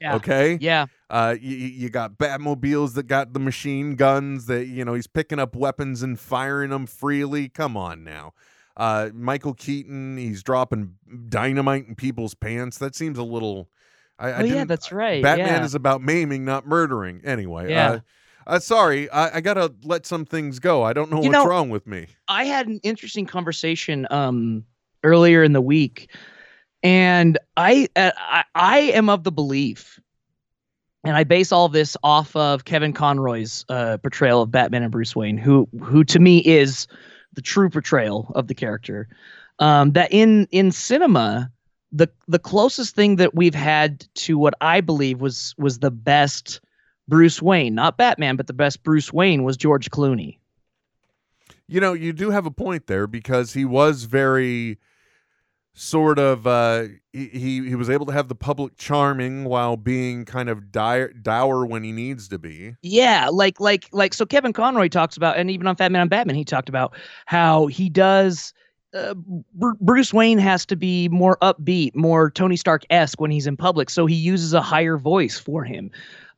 [0.00, 0.16] Yeah.
[0.16, 0.58] Okay.
[0.60, 5.06] Yeah, Uh, you, you got Batmobiles that got the machine guns that you know he's
[5.06, 7.48] picking up weapons and firing them freely.
[7.48, 8.34] Come on now,
[8.76, 10.96] uh, Michael Keaton, he's dropping
[11.28, 12.76] dynamite in people's pants.
[12.78, 13.70] That seems a little.
[14.18, 15.22] I, I oh yeah, that's right.
[15.22, 15.64] Batman yeah.
[15.64, 17.20] is about maiming, not murdering.
[17.24, 17.90] Anyway, Yeah.
[17.90, 18.00] uh,
[18.46, 20.82] uh, sorry, I, I gotta let some things go.
[20.82, 22.06] I don't know You what's know- wrong with me.
[22.28, 24.64] I had an interesting conversation um
[25.04, 26.10] earlier in the week,
[26.82, 30.00] and I uh, I, I am of the belief,
[31.04, 35.14] and I base all this off of Kevin Conroy's uh, portrayal of Batman and Bruce
[35.14, 36.86] Wayne, who who to me is
[37.34, 39.08] the true portrayal of the character.
[39.58, 41.50] Um, that in in cinema,
[41.96, 46.60] the the closest thing that we've had to what I believe was was the best
[47.08, 50.38] Bruce Wayne, not Batman, but the best Bruce Wayne was George Clooney.
[51.68, 54.78] You know, you do have a point there because he was very
[55.78, 60.48] sort of uh he he, was able to have the public charming while being kind
[60.48, 62.74] of dire, dour when he needs to be.
[62.82, 66.08] Yeah, like like like so Kevin Conroy talks about and even on Fat Man on
[66.08, 66.94] Batman he talked about
[67.26, 68.54] how he does
[68.96, 69.14] uh,
[69.54, 74.06] Bruce Wayne has to be more upbeat, more Tony Stark-esque when he's in public, so
[74.06, 75.90] he uses a higher voice for him.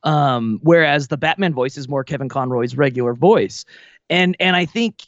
[0.04, 3.64] Um, whereas the Batman voice is more Kevin Conroy's regular voice.
[4.10, 5.02] And and I think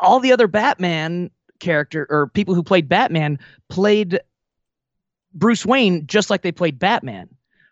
[0.00, 4.20] all the other Batman character or people who played Batman played
[5.34, 7.28] Bruce Wayne just like they played Batman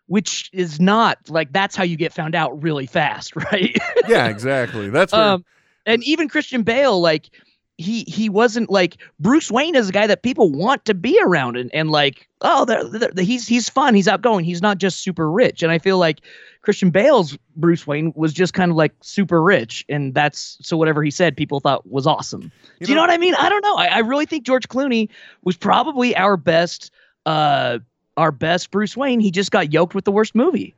[0.07, 3.77] which is not like that's how you get found out really fast, right?
[4.07, 4.89] Yeah, exactly.
[4.89, 5.45] That's where um,
[5.85, 7.29] and even Christian Bale, like
[7.77, 11.57] he he wasn't like Bruce Wayne is a guy that people want to be around
[11.57, 15.29] and and like oh they're, they're- he's he's fun, he's outgoing, he's not just super
[15.31, 16.21] rich, and I feel like
[16.63, 21.03] Christian Bale's Bruce Wayne was just kind of like super rich, and that's so whatever
[21.03, 22.51] he said, people thought was awesome.
[22.81, 23.35] Do you know what I mean?
[23.35, 23.75] I don't know.
[23.75, 25.09] I, I really think George Clooney
[25.43, 26.91] was probably our best.
[27.25, 27.79] uh
[28.17, 30.73] our best Bruce Wayne, he just got yoked with the worst movie.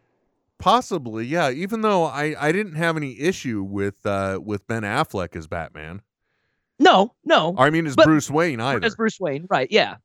[0.57, 1.49] Possibly, yeah.
[1.51, 6.01] Even though I, I didn't have any issue with uh with Ben Affleck as Batman,
[6.79, 7.55] No, no.
[7.57, 8.85] I mean as Bruce Wayne either.
[8.85, 9.67] As Bruce Wayne, right?
[9.69, 9.97] Yeah.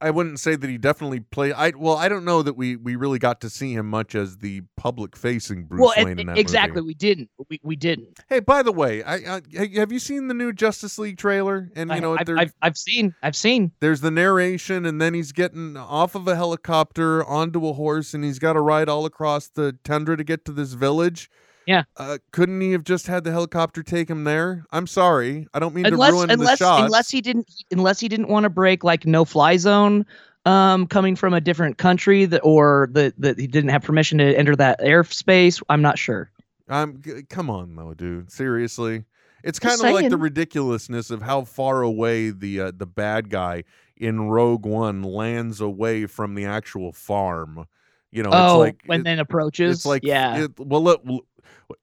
[0.00, 1.54] I wouldn't say that he definitely played.
[1.54, 4.38] I well, I don't know that we we really got to see him much as
[4.38, 6.82] the public facing Bruce well, Wayne that exactly.
[6.82, 6.88] movie.
[6.88, 7.30] We didn't.
[7.48, 8.20] We, we didn't.
[8.28, 9.40] Hey, by the way, I, I
[9.76, 11.70] have you seen the new Justice League trailer?
[11.74, 13.14] And you I, know, I've, I've, I've seen.
[13.22, 13.72] I've seen.
[13.80, 18.22] there's the narration, and then he's getting off of a helicopter onto a horse, and
[18.22, 21.30] he's got to ride all across the tundra to get to this village.
[21.66, 21.84] Yeah.
[21.96, 24.64] Uh, couldn't he have just had the helicopter take him there?
[24.72, 26.84] I'm sorry, I don't mean Unless, to ruin unless, the shots.
[26.84, 30.04] unless he didn't, unless he didn't want to break like no fly zone,
[30.44, 34.36] um, coming from a different country that, or that that he didn't have permission to
[34.36, 35.62] enter that airspace.
[35.68, 36.30] I'm not sure.
[36.68, 38.30] I'm g- come on though, dude.
[38.32, 39.04] Seriously,
[39.44, 43.64] it's kind of like the ridiculousness of how far away the uh, the bad guy
[43.96, 47.66] in Rogue One lands away from the actual farm.
[48.10, 49.78] You know, it's oh, like when it- then approaches.
[49.78, 50.44] it's like yeah.
[50.44, 51.02] it, well, look,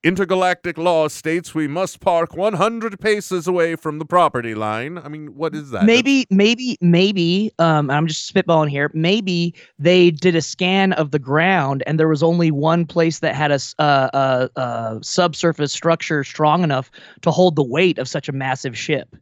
[0.03, 4.97] intergalactic law states we must park 100 paces away from the property line.
[4.97, 5.83] I mean, what is that?
[5.83, 11.19] maybe maybe maybe um i'm just spitballing here maybe they did a scan of the
[11.19, 16.23] ground and there was only one place that had a, uh, uh, uh, subsurface structure
[16.23, 16.91] strong enough
[17.21, 19.15] to hold the weight of such a massive ship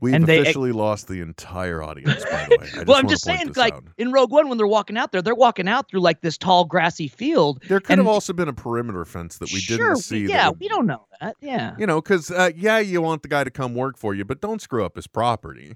[0.00, 2.24] We've and they- officially lost the entire audience.
[2.24, 3.84] By the way, just well i'm just saying like out.
[3.96, 6.64] in rogue one when they're walking out there they're walking out through like this tall
[6.64, 10.26] grassy field there could have also been a perimeter fence that we sure didn't see.
[10.26, 13.28] yeah would- we don't know that yeah You know, because uh, yeah, you want the
[13.28, 15.74] guy to come work for you, but don't screw up his property.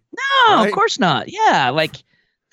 [0.48, 0.66] no right?
[0.68, 1.96] of course not yeah like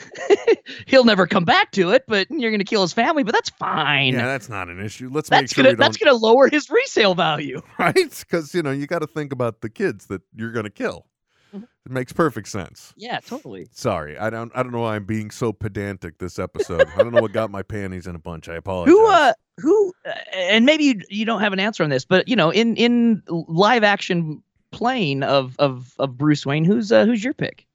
[0.87, 3.23] He'll never come back to it, but you're going to kill his family.
[3.23, 4.13] But that's fine.
[4.13, 5.09] Yeah, that's not an issue.
[5.11, 7.61] Let's make sure gonna we don't that's gonna lower his resale value.
[7.79, 10.69] right because you know you got to think about the kids that you're going to
[10.69, 11.05] kill.
[11.53, 11.63] Mhm.
[11.85, 12.93] It makes perfect sense.
[12.95, 13.67] Yeah, totally.
[13.71, 14.51] Sorry, I don't.
[14.55, 16.87] I don't know why I'm being so pedantic this episode.
[16.95, 18.47] I don't know what got my panties in a bunch.
[18.47, 18.93] I apologize.
[18.93, 22.27] Who uh who uh, and maybe you, you don't have an answer on this, but
[22.27, 27.23] you know, in in live action playing of of of Bruce Wayne, who's uh, who's
[27.23, 27.65] your pick?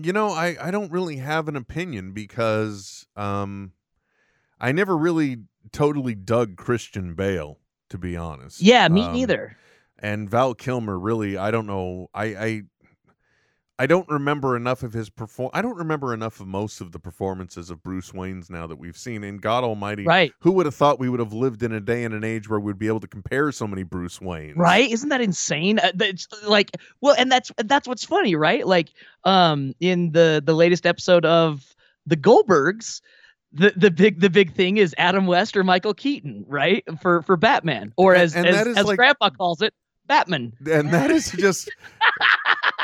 [0.00, 3.72] You know, I I don't really have an opinion because um,
[4.60, 5.38] I never really
[5.72, 7.58] totally dug Christian Bale
[7.90, 8.60] to be honest.
[8.60, 9.56] Yeah, me Um, neither.
[10.00, 12.08] And Val Kilmer, really, I don't know.
[12.14, 12.62] I I
[13.80, 15.50] I don't remember enough of his perform.
[15.54, 18.96] I don't remember enough of most of the performances of Bruce Wayne's now that we've
[18.96, 19.22] seen.
[19.22, 20.32] And God Almighty, Right.
[20.40, 22.58] who would have thought we would have lived in a day and an age where
[22.58, 24.56] we'd be able to compare so many Bruce Waynes?
[24.56, 24.90] Right?
[24.90, 25.78] Isn't that insane?
[25.78, 28.66] Uh, that's like well, and that's that's what's funny, right?
[28.66, 28.88] Like
[29.24, 31.64] um in the the latest episode of
[32.04, 33.00] the Goldbergs,
[33.52, 36.82] the the big the big thing is Adam West or Michael Keaton, right?
[37.00, 39.72] For for Batman, or as and as, as like- Grandpa calls it,
[40.08, 40.52] Batman.
[40.70, 41.70] and that is just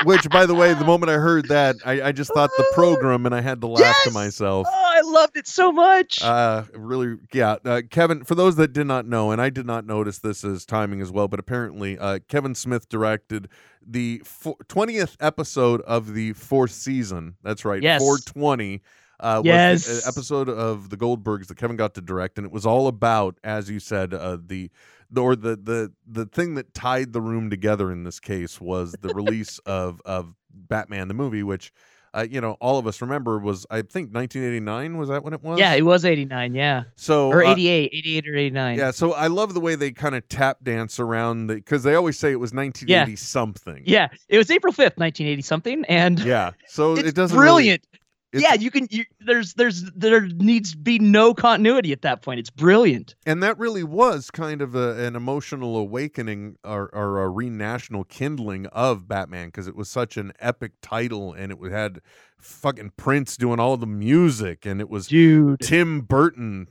[0.05, 3.25] which by the way the moment i heard that i, I just thought the program
[3.27, 6.23] and i had to laugh to myself Oh, I loved it so much.
[6.23, 9.87] uh really yeah uh, kevin for those that did not know and i did not
[9.87, 13.49] notice this as timing as well but apparently uh kevin smith directed
[13.87, 18.01] the fo- 20th episode of the fourth season that's right Yes.
[18.01, 18.83] 420
[19.21, 20.07] uh, was the, Yes.
[20.07, 23.39] uh, episode of the Goldbergs that Kevin got to direct, and it was all about,
[23.45, 24.71] as you said, uh, the
[25.11, 28.95] the or the the the thing that tied the room together in this case was
[29.01, 31.73] the release of of Batman the movie, which
[32.15, 35.43] uh, you know all of us remember was I think 1989 was that when it
[35.43, 35.59] was?
[35.59, 36.85] yeah, it was 89, yeah.
[36.95, 38.79] so Or uh, 88, 88 or 89.
[38.79, 41.95] yeah, so I love the way they kind of tap dance around the because they
[41.97, 43.83] always say it was 1980 something.
[43.85, 46.53] Yeah, it was April 5th, 1980 something and yeah.
[46.69, 47.87] So it doesn't really- brilliant.
[48.35, 52.23] It's- yeah, you can you there's there's there needs to be no continuity at that
[52.23, 52.41] point.
[52.41, 53.15] It's brilliant.
[53.27, 58.67] and that really was kind of a, an emotional awakening or, or a re-national kindling
[58.67, 62.01] of batman because it was such an epic title and it had
[62.39, 65.61] fucking prince doing all the music and it was Dude.
[65.61, 66.69] tim burton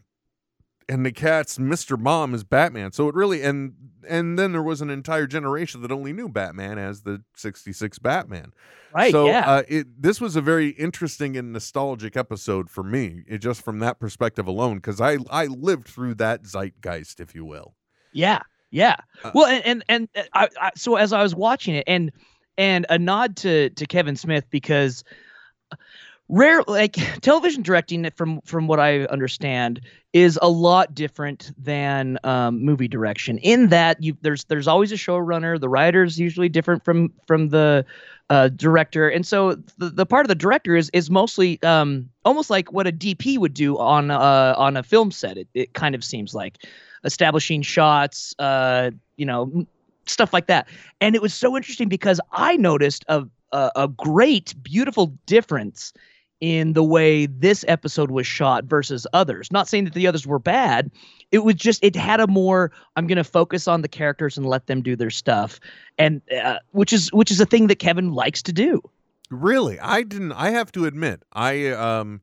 [0.94, 3.74] and the cat's mr mom is batman so it really and
[4.08, 8.54] and then there was an entire generation that only knew batman as the 66 batman
[8.94, 9.50] Right, so yeah.
[9.50, 13.80] uh, it this was a very interesting and nostalgic episode for me, it, just from
[13.80, 17.74] that perspective alone, because I I lived through that zeitgeist, if you will.
[18.12, 18.98] Yeah, yeah.
[19.24, 22.12] Uh, well, and and, and uh, I, I, so as I was watching it, and
[22.56, 25.04] and a nod to to Kevin Smith because
[26.34, 29.80] rare like television directing from from what I understand
[30.14, 34.96] is a lot different than um, movie direction in that you there's there's always a
[34.96, 37.86] showrunner the writer's usually different from from the
[38.30, 42.50] uh, director and so the, the part of the director is is mostly um, almost
[42.50, 45.96] like what a DP would do on uh, on a film set it, it kind
[45.96, 46.58] of seems like.
[47.06, 49.68] Establishing shots uh, you know
[50.06, 50.68] stuff like that.
[51.02, 55.94] And it was so interesting because I noticed a a, a great beautiful difference
[56.44, 59.50] in the way this episode was shot versus others.
[59.50, 60.92] Not saying that the others were bad.
[61.32, 64.46] It was just it had a more I'm going to focus on the characters and
[64.46, 65.62] let them do their stuff,
[65.98, 68.82] and uh, which is which is a thing that Kevin likes to do.
[69.30, 70.34] Really, I didn't.
[70.34, 72.20] I have to admit, I um,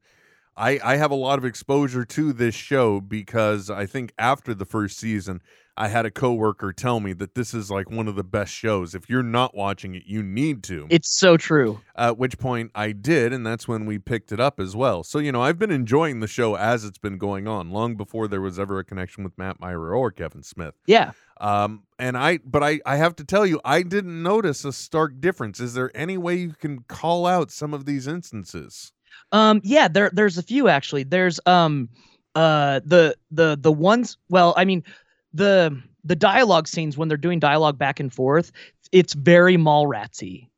[0.60, 4.66] I I have a lot of exposure to this show because I think after the
[4.66, 5.40] first season,
[5.80, 8.94] I had a coworker tell me that this is like one of the best shows.
[8.94, 10.86] If you're not watching it, you need to.
[10.90, 11.80] It's so true.
[11.96, 15.02] At which point I did, and that's when we picked it up as well.
[15.02, 18.28] So, you know, I've been enjoying the show as it's been going on, long before
[18.28, 20.74] there was ever a connection with Matt Mira or Kevin Smith.
[20.86, 21.12] Yeah.
[21.40, 25.18] Um, and I, but I, I have to tell you, I didn't notice a stark
[25.20, 25.60] difference.
[25.60, 28.92] Is there any way you can call out some of these instances?
[29.32, 31.04] Um yeah, there there's a few actually.
[31.04, 31.88] There's um
[32.34, 34.84] uh the the the ones well, I mean
[35.32, 38.52] the the dialogue scenes when they're doing dialogue back and forth,
[38.92, 40.48] it's very Mallratsy.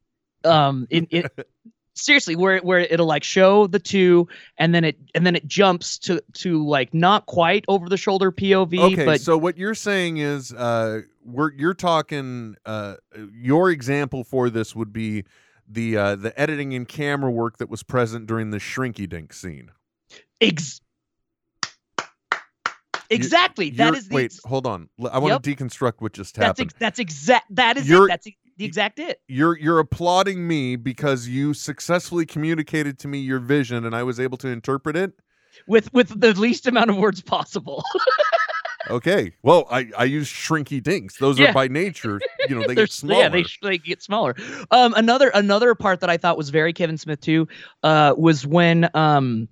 [0.44, 1.26] Um in it
[1.94, 4.26] seriously where where it'll like show the two
[4.56, 8.32] and then it and then it jumps to to like not quite over the shoulder
[8.32, 12.56] POV Okay, but so what you're saying is, uh, we're you're talking.
[12.64, 12.96] Uh,
[13.32, 15.24] your example for this would be
[15.68, 19.70] the uh, the editing and camera work that was present during the Shrinky Dink scene.
[20.40, 20.80] ex-
[23.10, 23.68] Exactly.
[23.70, 24.24] That You're- is the wait.
[24.26, 24.88] ex- Hold on.
[25.10, 26.70] I want to deconstruct what just that's happened.
[26.70, 28.08] ex- that's exact that is You're- it.
[28.08, 28.24] That's
[28.56, 29.20] the exact it.
[29.28, 34.18] you're you're applauding me because you successfully communicated to me your vision and I was
[34.20, 35.12] able to interpret it.
[35.66, 37.84] With with the least amount of words possible.
[38.90, 39.32] Okay.
[39.42, 41.16] Well, I I use shrinky dinks.
[41.18, 41.50] Those Yeah.
[41.50, 43.22] are by nature, you know, they get smaller.
[43.22, 44.34] Yeah, they they get smaller.
[44.70, 47.46] Um, another another part that I thought was very Kevin Smith too,
[47.82, 49.48] uh, was when um,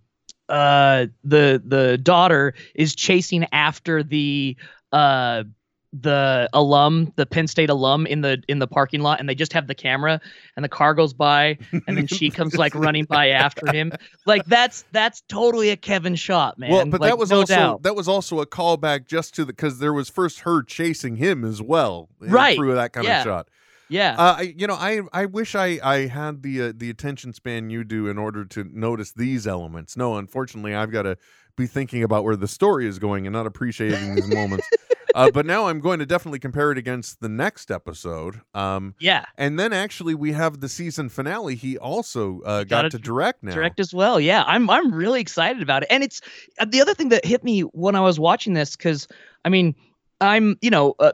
[0.49, 4.57] uh, the the daughter is chasing after the
[4.93, 5.45] uh
[5.93, 9.53] the alum, the Penn State alum in the in the parking lot, and they just
[9.53, 10.21] have the camera,
[10.57, 13.93] and the car goes by, and then she comes like running by after him.
[14.25, 16.71] Like that's that's totally a Kevin shot, man.
[16.71, 17.83] well, but Like, that was no also doubt.
[17.83, 21.45] that was also a callback just to the because there was first her chasing him
[21.45, 22.57] as well, uh, Right.
[22.57, 23.19] Through that kind Yeah.
[23.21, 23.49] of shot.
[23.91, 24.15] Yeah.
[24.19, 27.71] Uh, I, you know, I I wish I I had the uh, the attention span
[27.71, 29.97] you do in order to notice these elements.
[29.97, 31.19] No, unfortunately, I've got to
[31.57, 34.69] be thinking about where the story is going and not appreciating these moments.
[35.15, 38.41] Uh, but now I'm going to definitely compare it against the next episode.
[38.55, 39.25] Um, yeah.
[39.37, 41.55] and then actually we have the season finale.
[41.57, 43.53] He also uh, got got to direct now.
[43.53, 44.21] direct as well.
[44.21, 45.89] Yeah, I'm I'm really excited about it.
[45.91, 46.21] And it's
[46.59, 49.09] uh, the other thing that hit me when I was watching this because
[49.45, 49.75] I mean
[50.21, 51.13] I'm you know uh,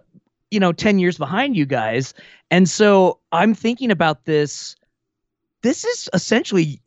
[0.50, 2.14] you know ten years behind you guys,
[2.50, 4.76] and so I'm thinking about this.
[5.62, 6.80] This is essentially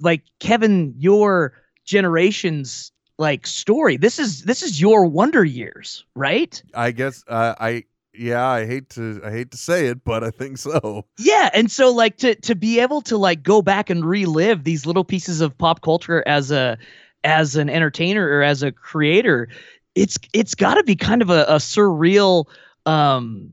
[0.00, 1.54] like Kevin, your
[1.84, 3.96] generation's like story.
[3.96, 6.62] This is this is your wonder years, right?
[6.74, 7.84] I guess uh, I
[8.14, 11.06] yeah I hate to I hate to say it, but I think so.
[11.18, 14.86] Yeah, and so like to to be able to like go back and relive these
[14.86, 16.78] little pieces of pop culture as a
[17.24, 19.48] as an entertainer or as a creator,
[19.94, 22.46] it's it's got to be kind of a, a surreal
[22.86, 23.52] um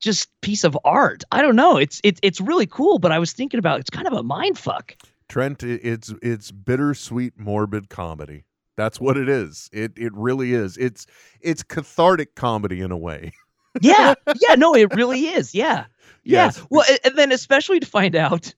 [0.00, 1.24] just piece of art.
[1.32, 1.76] I don't know.
[1.78, 4.58] It's it's it's really cool, but I was thinking about it's kind of a mind
[4.58, 4.96] fuck.
[5.28, 8.44] Trent, it's it's bittersweet, morbid comedy.
[8.76, 9.70] That's what it is.
[9.72, 10.76] It it really is.
[10.76, 11.06] It's
[11.40, 13.32] it's cathartic comedy in a way.
[13.82, 15.54] Yeah, yeah, no, it really is.
[15.54, 15.84] Yeah,
[16.24, 16.56] Yes.
[16.56, 16.64] yeah.
[16.70, 18.54] Well, and then especially to find out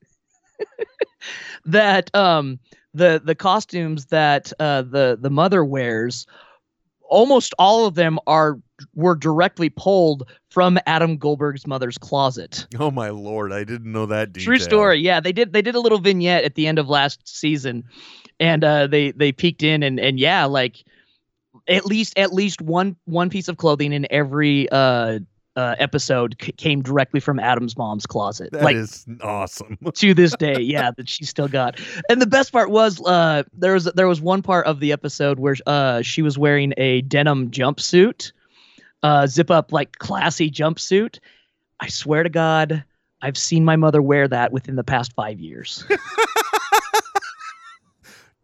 [1.64, 2.58] that um
[2.94, 6.24] the the costumes that uh the the mother wears,
[7.02, 8.60] almost all of them are
[8.94, 12.66] were directly pulled from Adam Goldberg's mother's closet.
[12.78, 14.46] Oh my lord, I didn't know that detail.
[14.46, 15.00] True story.
[15.00, 15.52] Yeah, they did.
[15.52, 17.84] They did a little vignette at the end of last season,
[18.40, 20.84] and uh, they they peeked in and and yeah, like
[21.68, 25.18] at least at least one one piece of clothing in every uh,
[25.58, 28.52] uh, episode c- came directly from Adam's mom's closet.
[28.52, 29.76] That like is awesome.
[29.94, 31.80] to this day, yeah, that she still got.
[32.08, 35.40] And the best part was uh, there was there was one part of the episode
[35.40, 38.30] where uh, she was wearing a denim jumpsuit,
[39.02, 41.18] uh, zip up like classy jumpsuit.
[41.80, 42.84] I swear to God,
[43.22, 45.84] I've seen my mother wear that within the past five years.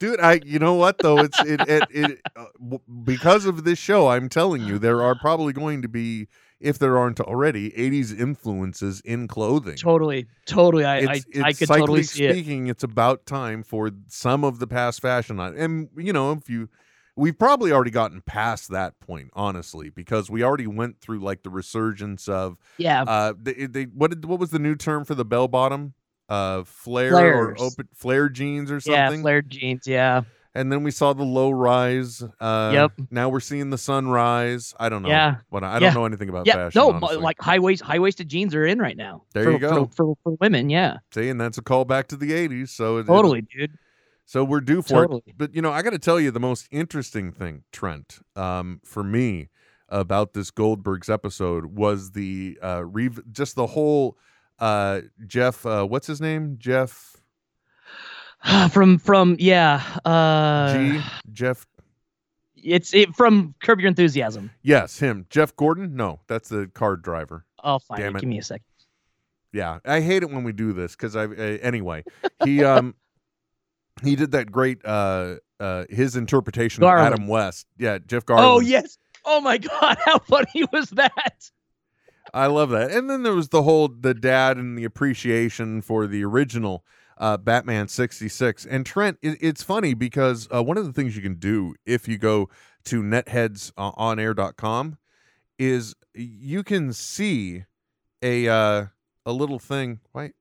[0.01, 1.23] Dude, I you know what though?
[1.23, 5.15] It's it it, it uh, w- because of this show, I'm telling you there are
[5.15, 6.27] probably going to be
[6.61, 9.77] if there aren't already 80s influences in clothing.
[9.77, 10.85] totally, totally.
[10.85, 12.33] I it's, I, I could totally see it.
[12.33, 15.55] speaking, it's about time for some of the past fashion line.
[15.57, 16.69] And you know, if you
[17.17, 21.51] we've probably already gotten past that point, honestly, because we already went through like the
[21.51, 25.25] resurgence of Yeah, uh they, they what did what was the new term for the
[25.25, 25.95] bell bottom?
[26.29, 27.61] Uh flare Flares.
[27.61, 29.17] or open flare jeans or something.
[29.19, 29.87] yeah, flared jeans.
[29.87, 30.23] Yeah,
[30.55, 32.23] And then we saw the low rise.
[32.41, 32.93] Uh Yep.
[33.11, 34.75] now we're seeing the sunrise.
[34.81, 35.11] I don't know.
[35.11, 35.37] Yeah.
[35.51, 36.55] What I don't know anything about yeah.
[36.55, 36.81] fashion.
[36.81, 37.17] no, honestly.
[37.19, 39.23] like high waist high waisted jeans are in right now.
[39.35, 39.85] There for, you go.
[39.87, 40.71] for, for, for women.
[40.71, 42.71] Yeah, See, and that's a callback to the 80s.
[42.71, 43.77] So it- totally, dude.
[44.27, 45.23] So we're due for Totally.
[45.27, 45.35] it.
[45.37, 49.05] But you know, I got to tell you the most interesting thing, Trent, um, for
[49.05, 49.51] me
[49.89, 54.17] about this Goldberg's episode was the uh, rev- just the whole
[54.59, 55.65] uh, Jeff.
[55.67, 56.57] Uh, what's his name?
[56.59, 57.17] Jeff
[58.71, 59.83] from from yeah.
[60.05, 61.01] Uh, G.
[61.33, 61.67] Jeff.
[62.57, 64.51] It's it from Curb Your Enthusiasm.
[64.63, 65.27] Yes, him.
[65.29, 65.97] Jeff Gordon.
[65.97, 67.45] No, that's the car driver.
[67.63, 68.21] I'll find Damn it.
[68.21, 68.65] Give me a second.
[69.53, 71.25] Yeah, I hate it when we do this because I.
[71.25, 72.05] Uh, anyway,
[72.43, 72.95] he um
[74.03, 77.07] he did that great uh uh his interpretation Garlin.
[77.07, 77.67] of Adam West.
[77.79, 78.45] Yeah, Jeff Garlin.
[78.45, 78.99] Oh yes.
[79.25, 79.97] Oh my God!
[80.05, 81.51] How funny was that?
[82.33, 82.91] I love that.
[82.91, 86.85] And then there was the whole the dad and the appreciation for the original
[87.19, 88.67] uh, Batman 66.
[88.67, 92.09] And Trent, it, it's funny because uh, one of the things you can do if
[92.09, 92.49] you go
[92.87, 94.99] to netheadsonair.com
[95.59, 97.65] is you can see
[98.21, 98.87] a uh,
[99.25, 100.01] a little thing.
[100.13, 100.33] Wait.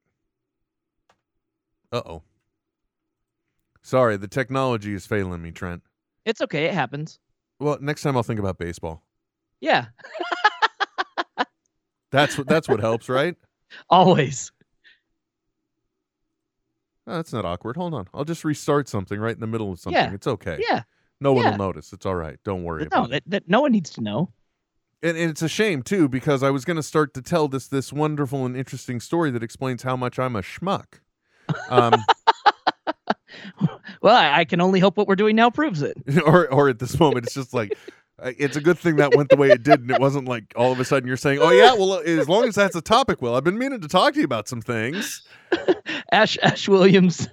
[1.91, 2.23] Uh-oh.
[3.83, 5.83] Sorry, the technology is failing me, Trent.
[6.25, 6.65] It's okay.
[6.65, 7.19] It happens.
[7.59, 9.03] Well, next time I'll think about baseball.
[9.61, 9.85] Yeah.
[12.11, 13.35] That's what that's what helps, right?
[13.89, 14.51] Always.
[17.07, 17.75] No, that's not awkward.
[17.75, 18.07] Hold on.
[18.13, 19.99] I'll just restart something right in the middle of something.
[19.99, 20.13] Yeah.
[20.13, 20.59] It's okay.
[20.69, 20.83] Yeah.
[21.19, 21.51] No one yeah.
[21.51, 21.91] will notice.
[21.91, 22.37] It's all right.
[22.45, 23.11] Don't worry No, about it.
[23.11, 24.31] that, that no one needs to know.
[25.01, 27.67] And, and it's a shame too because I was going to start to tell this
[27.67, 30.99] this wonderful and interesting story that explains how much I'm a schmuck.
[31.69, 31.95] Um,
[34.01, 35.95] Well, I, I can only hope what we're doing now proves it.
[36.25, 37.77] or or at this moment it's just like
[38.21, 40.53] Uh, It's a good thing that went the way it did, and it wasn't like
[40.55, 43.21] all of a sudden you're saying, "Oh yeah, well, as long as that's a topic."
[43.21, 45.23] Well, I've been meaning to talk to you about some things.
[46.11, 47.27] Ash Ash Williams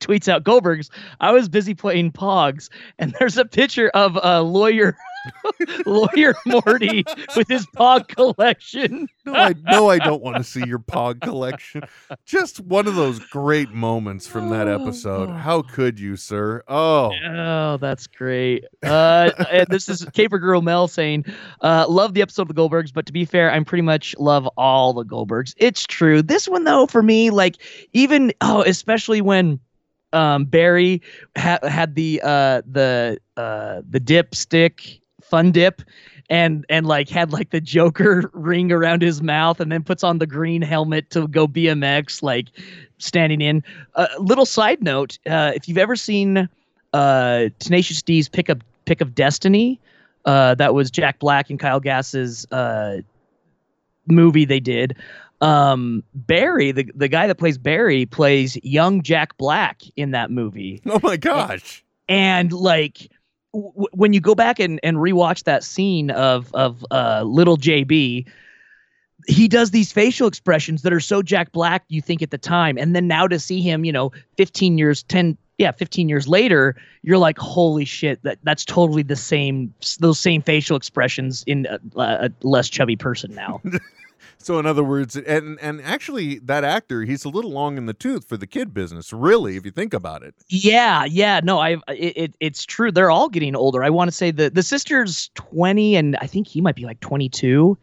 [0.00, 0.90] tweets out Goldberg's.
[1.20, 4.96] I was busy playing Pogs, and there's a picture of a lawyer,
[5.86, 7.04] lawyer Morty
[7.36, 9.08] with his Pog collection.
[9.24, 11.82] No, I no, I don't want to see your Pog collection.
[12.24, 15.30] Just one of those great moments from that episode.
[15.30, 16.62] How could you, sir?
[16.68, 18.64] Oh, Oh, that's great.
[18.82, 21.24] Uh, and this is Caper Girl Mel saying,
[21.62, 24.46] uh, "Love the episode of the Goldbergs, but to be fair, I'm pretty much love
[24.56, 25.54] all the Goldbergs.
[25.56, 26.22] It's true.
[26.22, 27.56] This one though, for me, like
[27.92, 29.60] even oh, especially when."
[30.12, 31.02] Um, Barry
[31.36, 35.82] ha- had the uh, the uh, the dipstick fun dip
[36.28, 40.18] and and like had like the Joker ring around his mouth and then puts on
[40.18, 42.48] the green helmet to go BMX like
[42.98, 43.62] standing in.
[43.94, 46.48] A uh, little side note: uh, if you've ever seen
[46.92, 49.80] uh, Tenacious D's Pick Up Pick of Destiny,
[50.24, 52.98] uh, that was Jack Black and Kyle Gass's uh,
[54.06, 54.96] movie they did.
[55.40, 60.80] Um, Barry, the the guy that plays Barry, plays young Jack Black in that movie
[60.86, 61.84] oh my gosh!
[62.08, 63.10] and like
[63.56, 68.26] w- when you go back and, and rewatch that scene of of uh, little JB,
[69.26, 72.76] he does these facial expressions that are so Jack Black you think at the time,
[72.78, 76.76] and then now to see him, you know, 15 years, 10, yeah, 15 years later,
[77.02, 81.80] you're like, holy shit, that that's totally the same, those same facial expressions in a,
[81.96, 83.60] a less chubby person now.
[84.38, 87.94] So in other words, and and actually, that actor, he's a little long in the
[87.94, 89.12] tooth for the kid business.
[89.12, 90.34] Really, if you think about it.
[90.48, 92.92] Yeah, yeah, no, I it, it it's true.
[92.92, 93.82] They're all getting older.
[93.82, 97.00] I want to say the the sister's 20 and I think he might be like
[97.00, 97.76] 22.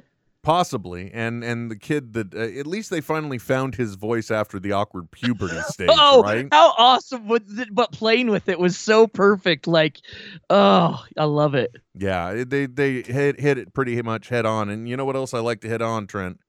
[0.43, 4.59] Possibly, and and the kid that uh, at least they finally found his voice after
[4.59, 6.49] the awkward puberty stage, oh, right?
[6.51, 7.69] how awesome was it?
[7.73, 9.67] But playing with it was so perfect.
[9.67, 10.01] Like,
[10.49, 11.77] oh, I love it.
[11.95, 14.67] Yeah, they they hit hit it pretty much head on.
[14.67, 16.41] And you know what else I like to hit on, Trent?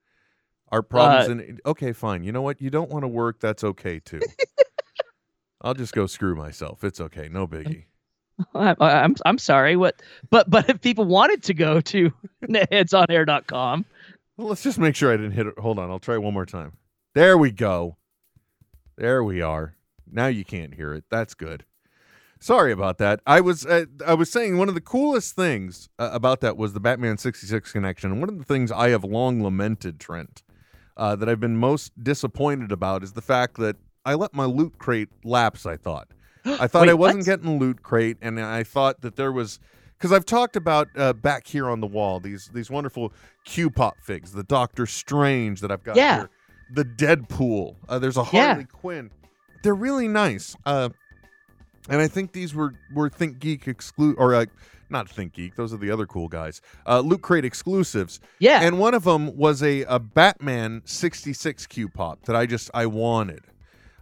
[0.75, 1.29] Our problems.
[1.29, 2.23] in okay, fine.
[2.23, 2.61] You know what?
[2.61, 3.39] You don't want to work.
[3.39, 4.19] That's okay too.
[5.61, 6.83] I'll just go screw myself.
[6.83, 7.29] It's okay.
[7.29, 7.85] No biggie.
[8.53, 9.75] I, I- I'm I'm sorry.
[9.77, 10.01] What?
[10.29, 12.11] But but if people wanted to go to
[12.43, 13.85] headsonair.com,
[14.37, 15.57] Well, let's just make sure I didn't hit it.
[15.59, 15.89] Hold on.
[15.89, 16.73] I'll try one more time.
[17.13, 17.95] There we go.
[18.97, 19.75] There we are.
[20.11, 21.05] Now you can't hear it.
[21.09, 21.63] That's good.
[22.41, 23.21] Sorry about that.
[23.25, 26.73] I was uh, I was saying one of the coolest things uh, about that was
[26.73, 28.11] the Batman 66 connection.
[28.11, 30.43] And one of the things I have long lamented, Trent,
[30.97, 33.75] uh, that I've been most disappointed about is the fact that
[34.05, 36.07] I let my loot crate lapse, I thought.
[36.45, 37.25] I thought Wait, I wasn't what?
[37.25, 39.59] getting loot crate and I thought that there was
[39.97, 43.11] because I've talked about uh, back here on the wall these these wonderful
[43.45, 46.17] Q pop figs, the Doctor Strange that I've got Yeah.
[46.17, 46.29] here,
[46.73, 47.75] the Deadpool.
[47.89, 48.47] Uh, there's a Yeah.
[48.49, 49.09] Harley Quinn.
[49.63, 50.55] They're really nice.
[50.65, 50.89] Uh,
[51.89, 54.45] and I think these were were Think Geek exclusive or uh,
[54.89, 55.55] not Think Geek.
[55.55, 56.61] Those are the other cool guys.
[56.87, 58.19] Uh, Loot Crate exclusives.
[58.39, 62.69] yeah, And one of them was a, a Batman 66 Q pop that I just
[62.73, 63.41] I wanted.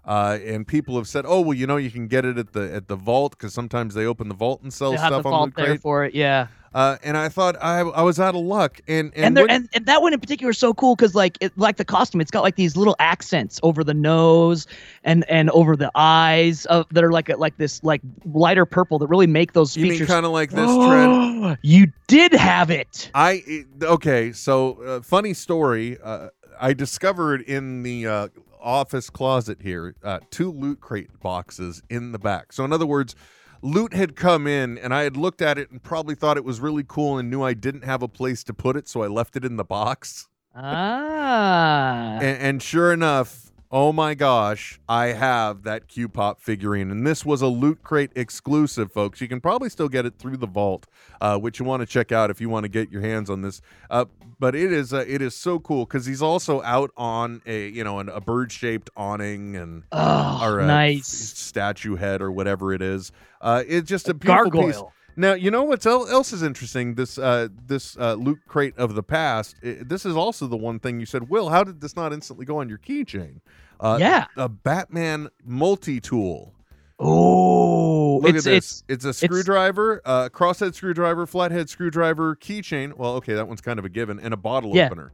[0.06, 2.74] Uh, and people have said, "Oh, well, you know, you can get it at the
[2.74, 5.32] at the vault because sometimes they open the vault and sell they have the stuff
[5.32, 6.14] on Loot there Crate." for it.
[6.14, 6.48] Yeah.
[6.74, 8.82] Uh, and I thought I I was out of luck.
[8.88, 11.14] And and, and there when- and, and that one in particular is so cool because
[11.14, 14.66] like it like the costume it's got like these little accents over the nose
[15.04, 18.98] and and over the eyes of that are like a, like this like lighter purple
[19.00, 21.58] that really make those you mean features kind of like this trend?
[21.62, 25.98] you did have it I okay, so uh, funny story.
[26.04, 26.30] Uh,
[26.60, 28.28] I discovered in the uh,
[28.64, 32.54] office closet here uh, two loot crate boxes in the back.
[32.54, 33.16] So in other words,
[33.62, 36.60] loot had come in, and I had looked at it and probably thought it was
[36.60, 39.36] really cool, and knew I didn't have a place to put it, so I left
[39.36, 40.28] it in the box.
[40.56, 46.92] ah And, and sure enough, oh my gosh, I have that Q Pop figurine.
[46.92, 49.20] And this was a Loot Crate exclusive, folks.
[49.20, 50.86] You can probably still get it through the vault,
[51.20, 53.42] uh, which you want to check out if you want to get your hands on
[53.42, 53.62] this.
[53.90, 54.06] Uh,
[54.40, 57.84] but it is uh, it is so cool because he's also out on a you
[57.84, 62.74] know an, a bird shaped awning and oh or a nice statue head or whatever
[62.74, 63.12] it is.
[63.42, 64.82] Uh, it's just a beautiful piece.
[65.16, 66.96] Now you know what else is interesting.
[66.96, 69.56] This uh, this uh, loot crate of the past.
[69.64, 71.30] i this is also the one thing you said.
[71.30, 73.42] Will, how did this not instantly go on your keychain?
[73.80, 74.26] Uh, Yeah.
[74.38, 76.54] a Batman multi tool.
[77.00, 78.84] oh Look it's at this.
[78.88, 82.94] it's It's, a screwdriver, uh, crosshead screwdriver, flathead screwdriver, keychain.
[82.94, 84.88] Well, okay, that one's kind of a given, and a bottle Yeah.
[84.88, 85.12] opener.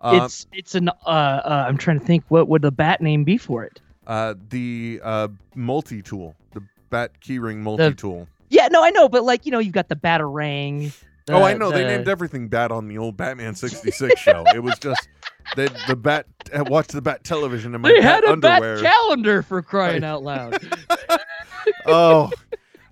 [0.00, 3.24] Uh, it's it's an uh, uh i'm trying to think what would the bat name
[3.24, 8.28] be for it uh, the uh, multi tool, the Bat keyring multi tool.
[8.54, 10.92] Yeah no i know but like you know you've got the batarang
[11.30, 11.70] oh, I the- know.
[11.70, 14.44] They named everything Bat on the old Batman '66 show.
[14.54, 15.08] It was just
[15.56, 16.26] the the Bat.
[16.68, 18.82] Watched the Bat television in my They had a underwear.
[18.82, 20.58] bat calendar for crying out loud.
[21.86, 22.30] oh,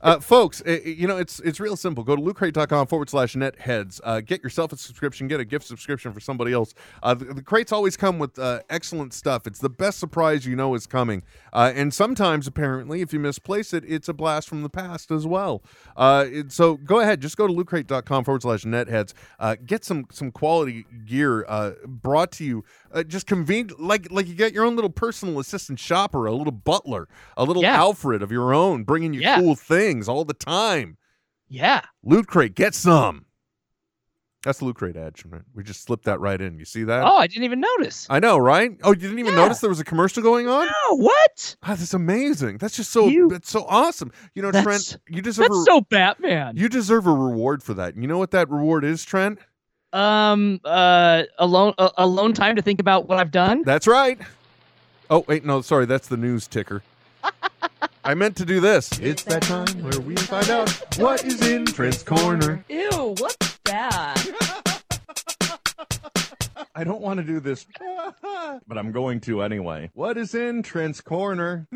[0.03, 2.03] uh, folks, uh, you know it's it's real simple.
[2.05, 4.01] Go to lootcrate.com forward slash netheads.
[4.03, 5.29] Uh, get yourself a subscription.
[5.29, 6.75] Get a gift subscription for somebody else.
[7.03, 9.47] Uh, the, the crates always come with uh, excellent stuff.
[9.47, 11.23] It's the best surprise you know is coming.
[11.53, 15.27] Uh, and sometimes, apparently, if you misplace it, it's a blast from the past as
[15.27, 15.63] well.
[15.97, 19.13] Uh, it- so go ahead, just go to lootcrate.com forward slash netheads.
[19.39, 22.65] Uh, get some some quality gear uh, brought to you.
[22.93, 26.53] Uh, just convenient, like like you get your own little personal assistant shopper, a little
[26.53, 27.77] butler, a little Yeah.
[27.77, 29.39] Alfred of your own, bringing you Yeah.
[29.39, 30.97] cool things all the time.
[31.49, 31.83] Yeah.
[32.03, 33.27] Loot Crate, get some.
[34.45, 35.17] That's the Loot Crate ad.
[35.17, 35.45] Shimon.
[35.55, 36.59] We just slipped that right in.
[36.59, 37.05] You see that?
[37.05, 38.09] Oh, I didn't even notice.
[38.11, 38.77] I know, right?
[38.83, 39.43] Oh, you didn't even Yeah.
[39.43, 40.67] notice there was a commercial going on?
[40.87, 41.57] Oh, what?
[41.63, 42.59] Ah, that's amazing.
[42.59, 44.11] That's just so You- that's so awesome.
[44.35, 46.57] You know, That's- Trent, you deserve That's a, so Batman.
[46.57, 47.97] you deserve a reward for that.
[47.97, 49.39] You know what that reward is, Trent?
[49.93, 53.63] um, uh, alone, uh, alone time to think about what I've done.
[53.63, 54.19] That's right.
[55.11, 56.83] Oh, wait, no, sorry, that's the news ticker.
[58.05, 58.99] I meant to do this.
[58.99, 62.65] It's that time where we find out what is in Trent's corner.
[62.69, 64.27] Ew, what's that?
[66.75, 67.67] I don't want to do this,
[68.67, 69.91] but I'm going to anyway.
[69.95, 71.69] What is in Trent's corner?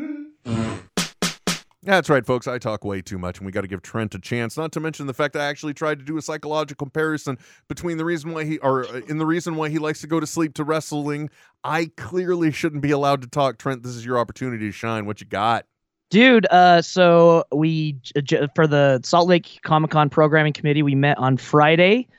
[1.87, 2.49] That's right, folks.
[2.49, 4.57] I talk way too much, and we got to give Trent a chance.
[4.57, 7.37] Not to mention the fact that I actually tried to do a psychological comparison
[7.69, 10.19] between the reason why he, or uh, in the reason why he likes to go
[10.19, 11.29] to sleep to wrestling.
[11.63, 13.57] I clearly shouldn't be allowed to talk.
[13.57, 15.05] Trent, this is your opportunity to shine.
[15.05, 15.65] What you got?
[16.09, 21.17] Dude, uh, so we j- for the Salt Lake Comic Con programming committee, we met
[21.17, 22.09] on Friday.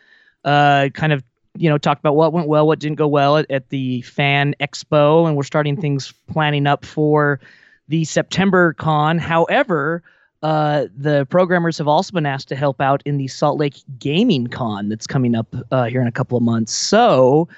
[0.47, 1.23] Uh, kind of,
[1.59, 4.55] you know, talked about what went well, what didn't go well at, at the Fan
[4.61, 7.39] Expo, and we're starting things planning up for
[7.89, 9.19] the September con.
[9.19, 10.03] However,
[10.43, 14.47] uh, the programmers have also been asked to help out in the Salt Lake Gaming
[14.47, 16.73] Con that's coming up uh, here in a couple of months.
[16.73, 17.49] So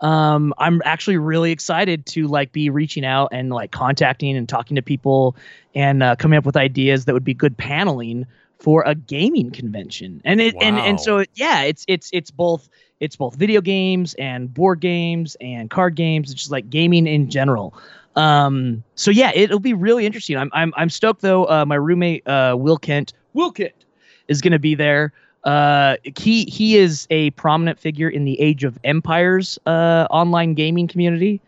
[0.00, 4.74] um, I'm actually really excited to like be reaching out and like contacting and talking
[4.76, 5.36] to people
[5.74, 8.26] and uh, coming up with ideas that would be good paneling
[8.58, 10.20] for a gaming convention.
[10.24, 12.68] And it and and so yeah, it's it's it's both
[13.00, 16.30] it's both video games and board games and card games.
[16.30, 17.74] It's just like gaming in general.
[18.16, 20.36] Um, so yeah, it'll be really interesting.
[20.36, 21.44] I'm I'm I'm stoked though.
[21.44, 23.84] Uh, my roommate uh, Will Kent, Will Kent,
[24.28, 25.12] is going to be there.
[25.44, 30.88] Uh, he he is a prominent figure in the Age of Empires uh, online gaming
[30.88, 31.40] community.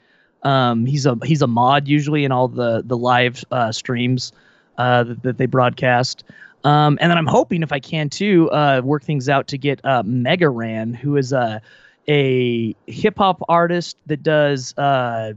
[0.44, 4.32] Um, he's a he's a mod usually in all the the live uh, streams
[4.78, 6.24] uh, that, that they broadcast.
[6.64, 9.84] Um, and then I'm hoping if I can too uh, work things out to get
[9.84, 11.60] uh, Mega Ran, who is a
[12.08, 15.32] a hip hop artist that does uh,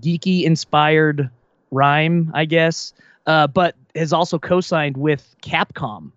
[0.00, 1.30] geeky inspired
[1.70, 2.92] rhyme, I guess,
[3.26, 6.12] uh, but has also co-signed with Capcom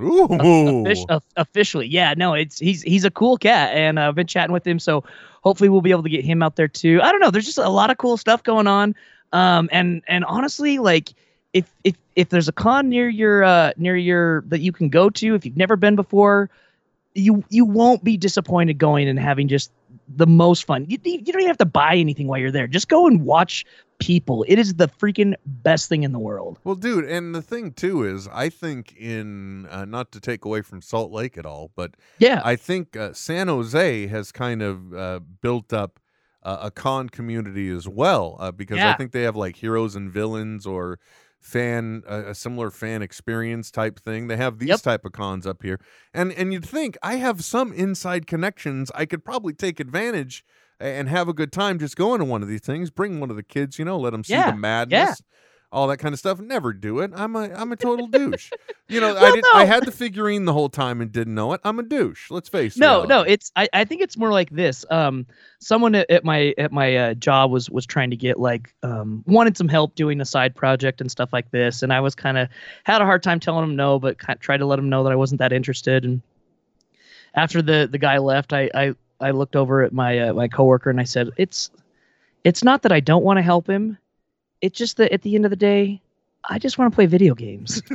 [0.00, 0.28] Ooh.
[0.28, 1.86] offici- of- officially.
[1.86, 4.78] Yeah, no, it's he's he's a cool cat, and uh, I've been chatting with him,
[4.78, 5.04] so
[5.42, 7.00] hopefully we'll be able to get him out there too.
[7.02, 7.30] I don't know.
[7.30, 8.94] There's just a lot of cool stuff going on,
[9.32, 11.12] um, and and honestly, like
[11.52, 15.10] if if if there's a con near your uh near your that you can go
[15.10, 16.50] to, if you've never been before,
[17.14, 19.70] you you won't be disappointed going and having just
[20.16, 20.84] the most fun.
[20.88, 22.66] You, you don't even have to buy anything while you're there.
[22.66, 23.64] Just go and watch
[23.98, 24.44] people.
[24.48, 26.58] It is the freaking best thing in the world.
[26.64, 30.62] Well, dude, and the thing too is, I think in uh, not to take away
[30.62, 32.40] from Salt Lake at all, but Yeah.
[32.44, 36.00] I think uh, San Jose has kind of uh, built up
[36.42, 40.10] uh, a con community as well uh, because I think they have like heroes and
[40.10, 40.98] villains or
[41.40, 44.28] fan uh, a similar fan experience type thing.
[44.28, 44.82] They have these Yep.
[44.82, 45.80] type of cons up here,
[46.14, 48.90] and and you'd think I have some inside connections.
[48.94, 50.44] I could probably take advantage
[50.78, 52.90] and have a good time just going to one of these things.
[52.90, 55.22] Bring one of the kids, you know, let them see Yeah, the madness.
[55.72, 56.40] All that kind of stuff.
[56.40, 57.12] Never do it.
[57.14, 58.50] I'm a I'm a total douche.
[58.88, 61.52] You know, I Well, did I had the figurine the whole time and didn't know
[61.52, 61.60] it.
[61.62, 62.28] I'm a douche.
[62.28, 62.80] Let's face it.
[62.80, 65.26] no no it's I, I think it's more like this um
[65.60, 69.22] someone at, at my at my uh, job was was trying to get like um
[69.26, 72.36] wanted some help doing a side project and stuff like this and i was kind
[72.36, 72.48] of
[72.84, 75.12] had a hard time telling him no but kind tried to let him know that
[75.12, 76.20] i wasn't that interested and
[77.34, 80.90] after the the guy left i i i looked over at my uh, my coworker
[80.90, 81.70] and i said it's
[82.42, 83.96] it's not that i don't want to help him
[84.62, 86.00] it's just that at the end of the day
[86.48, 87.82] i just want to play video games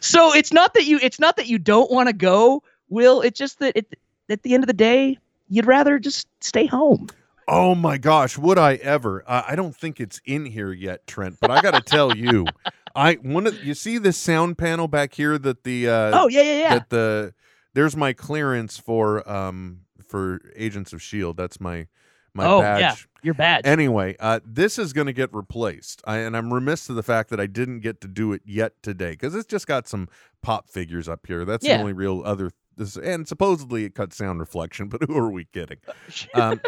[0.00, 3.38] so it's not that you it's not that you don't want to go will it's
[3.38, 5.18] just that it, at the end of the day
[5.48, 7.08] you'd rather just stay home
[7.48, 9.24] Oh my gosh, would I ever?
[9.26, 11.38] Uh, I don't think it's in here yet, Trent.
[11.40, 12.46] But I got to tell you,
[12.94, 16.42] I one of you see this sound panel back here that the uh, oh yeah
[16.42, 17.34] yeah yeah that the
[17.74, 21.36] there's my clearance for um for Agents of Shield.
[21.36, 21.88] That's my
[22.34, 22.80] my oh badge.
[22.80, 26.86] yeah your badge Anyway, uh, this is going to get replaced, I, and I'm remiss
[26.88, 29.68] to the fact that I didn't get to do it yet today because it's just
[29.68, 30.08] got some
[30.42, 31.44] pop figures up here.
[31.44, 31.76] That's Yeah.
[31.76, 32.50] the only real other.
[32.76, 35.78] This, and supposedly it cuts sound reflection, but who are we kidding?
[36.34, 36.60] Um,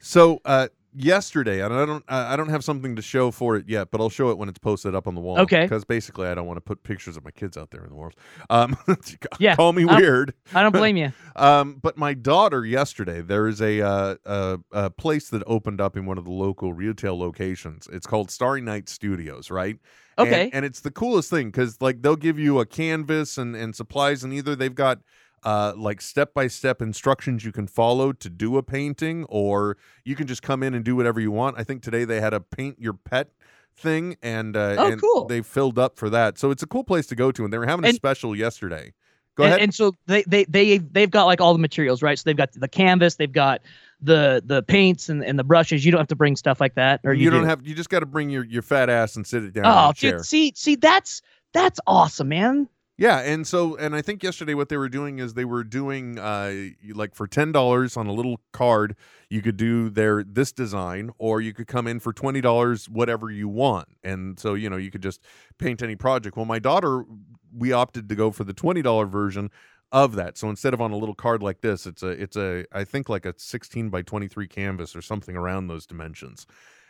[0.00, 3.90] so uh, yesterday, and I don't I don't have something to show for it yet,
[3.90, 5.40] but I'll show it when it's posted up on the wall.
[5.40, 5.62] Okay.
[5.62, 7.96] Because basically, I don't want to put pictures of my kids out there in the
[7.96, 8.14] world.
[8.50, 8.76] Um,
[9.38, 10.34] Yeah, call me don't- weird.
[10.54, 11.12] I don't blame you.
[11.36, 15.96] Um, but my daughter yesterday, there is a, uh, a a place that opened up
[15.96, 17.88] in one of the local retail locations.
[17.92, 19.76] It's called Starry Night Studios, right?
[20.16, 20.48] And- Okay.
[20.52, 24.22] and, it's the coolest thing because like they'll give you a canvas and and supplies,
[24.22, 25.00] and either they've got
[25.44, 30.16] uh, like step by step instructions you can follow to do a painting, or you
[30.16, 31.58] can just come in and do whatever you want.
[31.58, 33.28] I think today they had a paint your pet
[33.76, 35.26] thing, and uh, Oh, and cool.
[35.26, 36.38] they filled up for that.
[36.38, 38.92] So it's a cool place to go to, and they were having a special yesterday.
[39.36, 39.62] Go and, ahead.
[39.62, 42.18] and so they they they they've got like all the materials, right?
[42.18, 43.62] So they've got the canvas, they've got
[44.00, 45.84] the the paints and, and the brushes.
[45.84, 47.48] You don't have to bring stuff like that, or you, you don't do?
[47.48, 49.92] have you just got to bring your your fat ass and sit it down Oh,
[49.92, 51.20] dude, see see that's
[51.52, 52.68] that's awesome, man.
[52.96, 56.16] Yeah, and so and I think yesterday what they were doing is they were doing
[56.18, 58.94] uh like for ten dollars on a little card
[59.28, 63.30] you could do their this design or you could come in for twenty dollars whatever
[63.32, 65.20] you want and so you know you could just
[65.58, 66.36] paint any project.
[66.36, 67.04] Well, my daughter
[67.52, 69.50] we opted to go for the twenty dollar version
[69.90, 70.38] of that.
[70.38, 73.08] So instead of on a little card like this, it's a it's a I think
[73.08, 76.46] like a sixteen by twenty three canvas or something around those dimensions.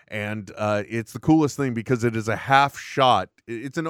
[0.09, 3.31] And uh, it's the coolest thing because it is a half shot.
[3.47, 3.87] It's an,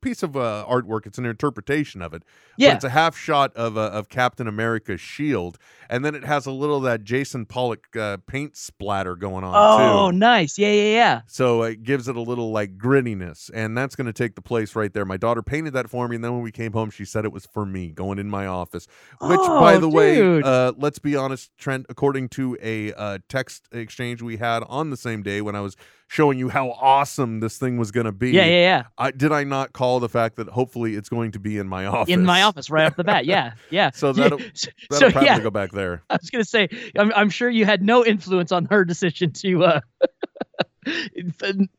[0.00, 1.06] piece of uh, artwork.
[1.06, 2.22] It's an interpretation of it.
[2.56, 2.74] Yeah.
[2.74, 6.50] it's a half shot of uh, of Captain America's shield, and then it has a
[6.50, 10.16] little of that Jason Pollock uh, paint splatter going on Oh, too.
[10.18, 10.58] nice.
[10.58, 11.20] Yeah, yeah, yeah.
[11.26, 14.74] So it gives it a little like grittiness, and that's going to take the place
[14.76, 15.04] right there.
[15.04, 17.32] My daughter painted that for me, and then when we came home, she said it
[17.32, 18.86] was for me going in my office.
[19.20, 20.44] Which, by Oh, the way, dude.
[20.44, 21.86] uh, let's be honest, Trent.
[21.88, 25.76] According to a uh, text exchange we had on the same day when I was
[26.10, 28.82] showing you how awesome this thing was going to be, Yeah, yeah, yeah.
[28.98, 31.86] I, did I not call the fact that hopefully it's going to be in my
[31.86, 32.12] office?
[32.12, 33.26] In my office right off the bat.
[33.26, 33.92] Yeah, yeah.
[33.94, 36.02] So that'll- That'll so, probably yeah, go back there.
[36.10, 39.64] I was gonna say, I'm, I'm sure you had no influence on her decision to
[39.64, 39.80] uh,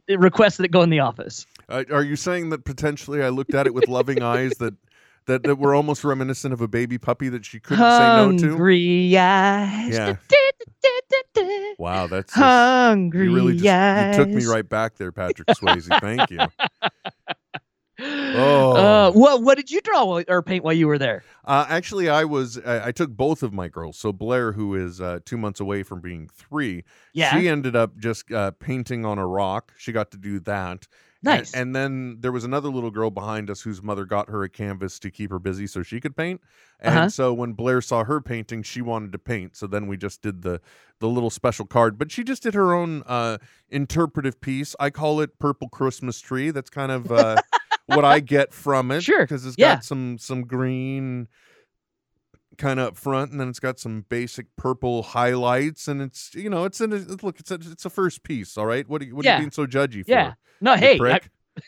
[0.08, 1.46] request that it go in the office.
[1.68, 4.76] Uh, are you saying that potentially I looked at it with loving eyes that,
[5.28, 8.50] that that were almost reminiscent of a baby puppy that she couldn't say no to?
[8.50, 9.94] Hungry eyes.
[9.94, 10.16] Yeah.
[11.78, 15.88] Wow, that's just, Hungry you really just you took me right back there, Patrick Swayze.
[16.00, 16.40] Thank you.
[18.04, 18.72] Oh.
[18.72, 21.24] Uh, what what did you draw while, or paint while you were there?
[21.46, 23.98] Uh, actually, I was I, I took both of my girls.
[23.98, 27.38] So Blair, who is uh, two months away from being three, Yeah.
[27.38, 29.74] she ended up just uh, painting on a rock.
[29.78, 30.88] She got to do that.
[31.24, 31.54] Nice.
[31.54, 34.98] And, then there was another little girl behind us whose mother got her a canvas
[35.00, 36.42] to keep her busy so she could paint.
[36.80, 37.10] And Uh-huh.
[37.10, 39.56] so when Blair saw her painting, she wanted to paint.
[39.56, 40.60] So then we just did the
[41.00, 41.98] the little special card.
[41.98, 43.38] But she just did her own uh,
[43.70, 44.76] interpretive piece.
[44.80, 46.52] I call it Purple Christmas Tree.
[46.52, 47.38] That's kind of uh,
[47.88, 49.02] what I get from it.
[49.12, 49.22] Sure.
[49.22, 49.76] Because it's Yeah.
[49.76, 51.28] got some some green
[52.58, 56.50] kind of up front and then it's got some basic purple highlights and it's you
[56.50, 59.06] know it's in a look it's a, it's a first piece all right what are
[59.06, 60.34] you what are you being so judgy for Yeah.
[60.60, 61.20] No, hey, I-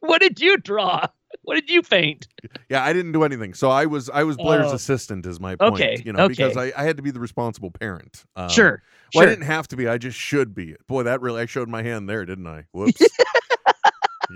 [0.00, 1.06] what did you draw?
[1.42, 2.28] What did you paint?
[2.70, 3.52] Yeah, I didn't do anything.
[3.54, 4.74] So I was I was Blair's Oh.
[4.74, 5.74] assistant, is my point.
[5.74, 6.56] Okay, You know, because.
[6.56, 8.24] I, I had to be the responsible parent.
[8.36, 8.82] Um, sure.
[9.14, 9.30] Well, sure.
[9.30, 9.88] I didn't have to be.
[9.88, 10.76] I just should be.
[10.88, 12.64] Boy, that really I showed my hand there, didn't I?
[12.72, 13.02] Whoops.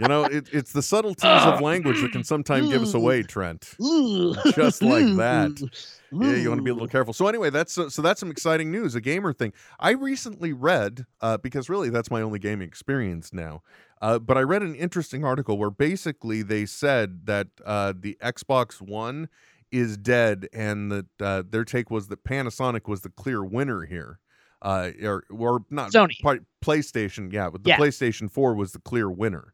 [0.01, 3.75] You know, it, it's the subtleties of language that can sometimes give us away, Trent.
[4.55, 5.71] Just like that.
[6.13, 7.13] Yeah, you want to be a little careful.
[7.13, 9.53] So anyway, that's so, so that's some exciting news, a gamer thing.
[9.81, 13.63] I recently read uh, because really that's my only gaming experience now.
[14.01, 18.81] Uh, but I read an interesting article where basically they said that uh, the Xbox
[18.81, 19.29] One
[19.73, 24.21] is dead, and that uh, their take was that Panasonic was the clear winner here.
[24.63, 26.15] Uh, or, or not Sony.
[26.65, 27.77] PlayStation, yeah, but the Yeah.
[27.77, 29.53] PlayStation 4 was the clear winner.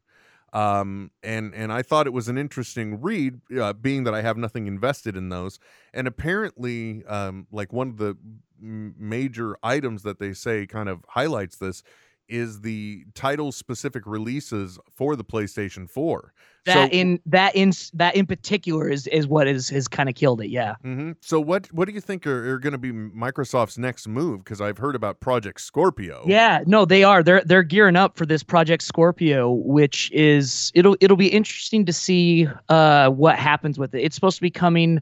[0.53, 4.37] Um, and and I thought it was an interesting read, uh, being that I have
[4.37, 5.59] nothing invested in those.
[5.93, 8.15] And apparently, um, like one of the
[8.61, 11.83] major items that they say kind of highlights this
[12.27, 16.33] is the title specific releases for the PlayStation 4.
[16.65, 20.15] That so, in that in that in particular is is what is has kind of
[20.15, 20.49] killed it.
[20.49, 20.75] Yeah.
[20.85, 21.17] Mhm.
[21.19, 24.45] So what what do you think are, are going to be Microsoft's next move?
[24.45, 26.23] Because I've heard about Project Scorpio.
[26.25, 27.21] Yeah, no, they are.
[27.21, 31.91] They're they're gearing up for this Project Scorpio, which is it'll it'll be interesting to
[31.91, 34.01] see uh what happens with it.
[34.01, 35.01] It's supposed to be coming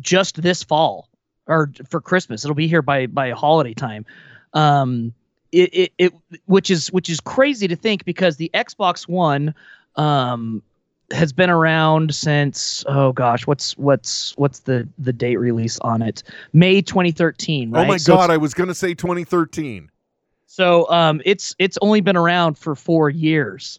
[0.00, 1.10] just this fall
[1.46, 2.46] or for Christmas.
[2.46, 4.06] It'll be here by by holiday time.
[4.54, 5.12] Um
[5.54, 6.12] it it, it
[6.46, 9.54] which is which is crazy to think because the Xbox One
[9.96, 10.62] um
[11.10, 16.22] has been around since oh gosh, what's what's what's the the date release on it?
[16.52, 17.82] May 2013, right?
[17.82, 18.30] Oh my So God!
[18.30, 19.90] I was going to say 2013.
[20.46, 23.78] so um, it's it's only been around for four years.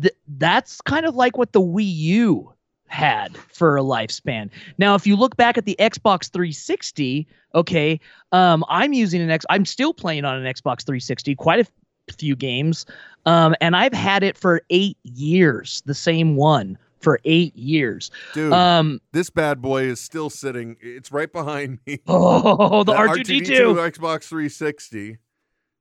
[0.00, 2.51] Th- that's kind of like what the Wii U
[2.92, 4.50] had for a lifespan.
[4.78, 7.98] Now, if you look back at the Xbox 360, okay,
[8.32, 9.44] um, I'm using an X.
[9.50, 11.68] I'm still playing on an Xbox 360, quite a
[12.08, 12.84] f- few games,
[13.26, 15.82] um, and I've had it for eight years.
[15.86, 18.10] The same one for eight years.
[18.34, 20.76] Dude, Um, this bad boy is still sitting.
[20.80, 21.98] It's right behind me.
[22.06, 23.90] oh, the, The R2D2.
[23.90, 25.16] Xbox 360,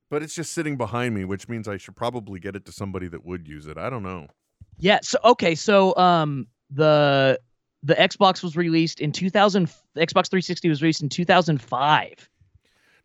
[0.09, 3.07] but it's just sitting behind me, which means I should probably get it to somebody
[3.09, 3.78] that would use it.
[3.78, 4.28] I don't know.
[4.80, 4.99] Yeah.
[5.03, 5.53] So okay.
[5.53, 7.40] So um the
[7.84, 9.70] the Xbox was released in 2000.
[9.94, 12.30] The Xbox 360 was released in 2005.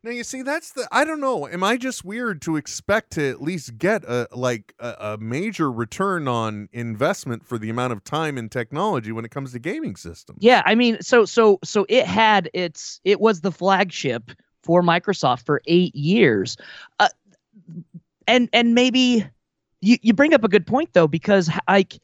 [0.06, 1.48] Now you see, that's the I don't know.
[1.48, 5.70] Am I just weird to expect to at least get a like a, a major
[5.70, 9.96] return on investment for the amount of time and technology when it comes to gaming
[9.96, 10.38] systems?
[10.40, 10.62] Yeah.
[10.64, 14.30] I mean, so so so it had its it was the flagship
[14.62, 16.56] for Microsoft for eight years,
[17.00, 17.08] uh,
[18.28, 19.26] and and maybe
[19.80, 21.98] you you bring up a good point though because like.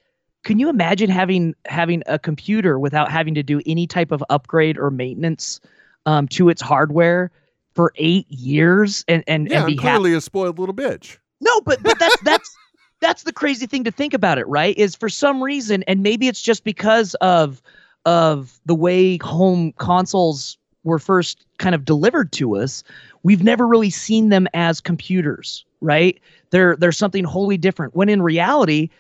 [0.45, 4.77] Can you imagine having having a computer without having to do any type of upgrade
[4.79, 5.61] or maintenance
[6.07, 7.31] um, to its hardware
[7.75, 9.99] for eight years and and, Yeah, and be I'm happy?
[9.99, 11.19] clearly a spoiled little bitch.
[11.41, 12.57] No, but but that's that's
[13.01, 14.77] that's the crazy thing to think about it, right?
[14.77, 17.63] Is for some reason, and maybe it's just because of
[18.05, 22.83] of the way home consoles were first kind of delivered to us,
[23.23, 26.21] we've never really seen them as computers, right?
[26.51, 27.95] They're they're something wholly different.
[27.95, 28.91] When in reality,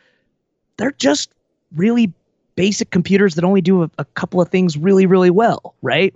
[0.76, 1.30] they're just
[1.74, 2.12] really
[2.54, 6.14] basic computers that only do a, a couple of things really, really well, right?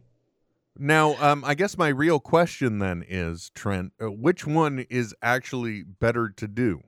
[0.79, 5.83] Now, um, I guess my real question then is, Trent, uh, which one is actually
[5.83, 6.83] better to do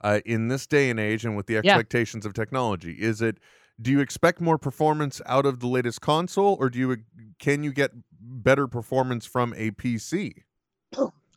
[0.00, 2.92] uh, in this day and age and with the expectations of technology?
[2.92, 3.38] Is it
[3.80, 6.96] do you expect more performance out of the latest console, or do you
[7.38, 10.44] can you get better performance from a PC?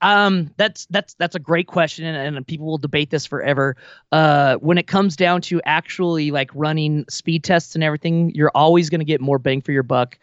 [0.01, 3.75] Um, that's that's that's a great question, and, and people will debate this forever.
[4.11, 8.89] Uh, when it comes down to actually like running speed tests and everything, you're always
[8.89, 10.17] going to get more bang for your buck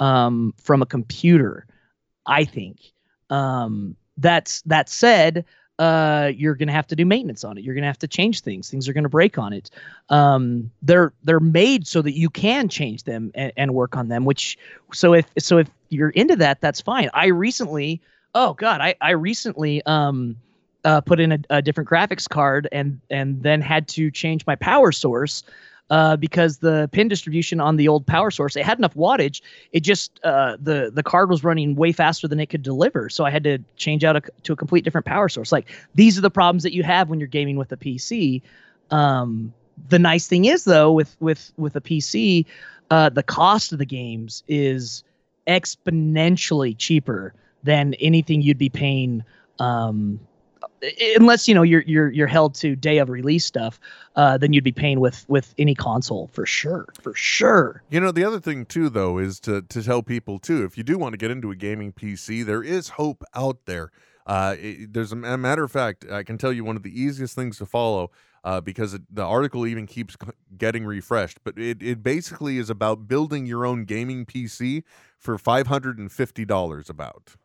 [0.00, 1.66] um, from a computer.
[2.26, 2.80] I think.
[3.30, 5.44] Um, that's that said,
[5.78, 7.64] uh, you're going to have to do maintenance on it.
[7.64, 8.70] You're going to have to change things.
[8.70, 9.70] Things are going to break on it.
[10.08, 14.24] Um, they're they're made so that you can change them and, and work on them.
[14.24, 14.56] Which
[14.92, 17.10] so if so if you're into that, that's fine.
[17.12, 18.00] I recently
[18.34, 20.36] oh god i i recently um
[20.84, 24.54] uh, put in a, a different graphics card and and then had to change my
[24.54, 25.42] power source
[25.90, 29.40] uh, because the pin distribution on the old power source it had enough wattage
[29.72, 33.08] it just uh, the the card was running way faster than it could deliver.
[33.08, 35.52] So i had to change out a, to a complete different power source.
[35.52, 38.42] Like these are the problems that you have when you're gaming with a pc
[38.90, 39.52] um,
[39.88, 42.46] the nice thing is though with with with a pc
[42.90, 45.04] uh, the cost of the games is
[45.46, 47.34] exponentially cheaper
[47.64, 49.22] than anything you'd be paying
[49.58, 50.20] um
[51.16, 53.80] unless you know you're you're you're held to day of release stuff
[54.16, 58.10] uh then you'd be paying with with any console for sure for sure You know,
[58.12, 61.12] the other thing too, though, is to to tell people too, if you do want
[61.14, 63.90] to get into a gaming PC, there is hope out there.
[64.26, 66.98] Uh, it- there's a, a matter of fact, I can tell you one of the
[67.00, 68.10] easiest things to follow.
[68.42, 70.16] Uh, because it, the article even keeps
[70.58, 74.82] getting refreshed, but it, it basically is about building your own gaming PC
[75.18, 76.90] for five hundred and fifty dollars.
[76.90, 77.36] About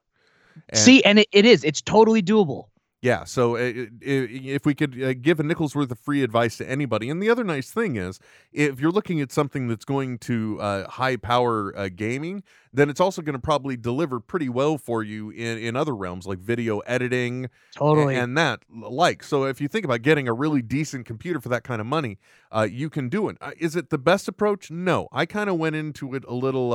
[0.69, 2.65] And- see and it, it is it's totally doable
[3.01, 6.21] yeah, so uh, i- i- if we could uh, give a nickel's worth of free
[6.21, 8.19] advice to anybody, and the other nice thing is,
[8.51, 12.43] if you're looking at something that's going to uh, high power uh, gaming,
[12.73, 16.27] then it's also going to probably deliver pretty well for you in, in other realms
[16.27, 19.23] like video editing totally and that like.
[19.23, 22.17] So if you think about getting a really decent computer for that kind of money,
[22.53, 23.37] uh, you can do it.
[23.39, 24.69] Uh, is it the best approach?
[24.71, 26.73] No, I kind of went into it a little.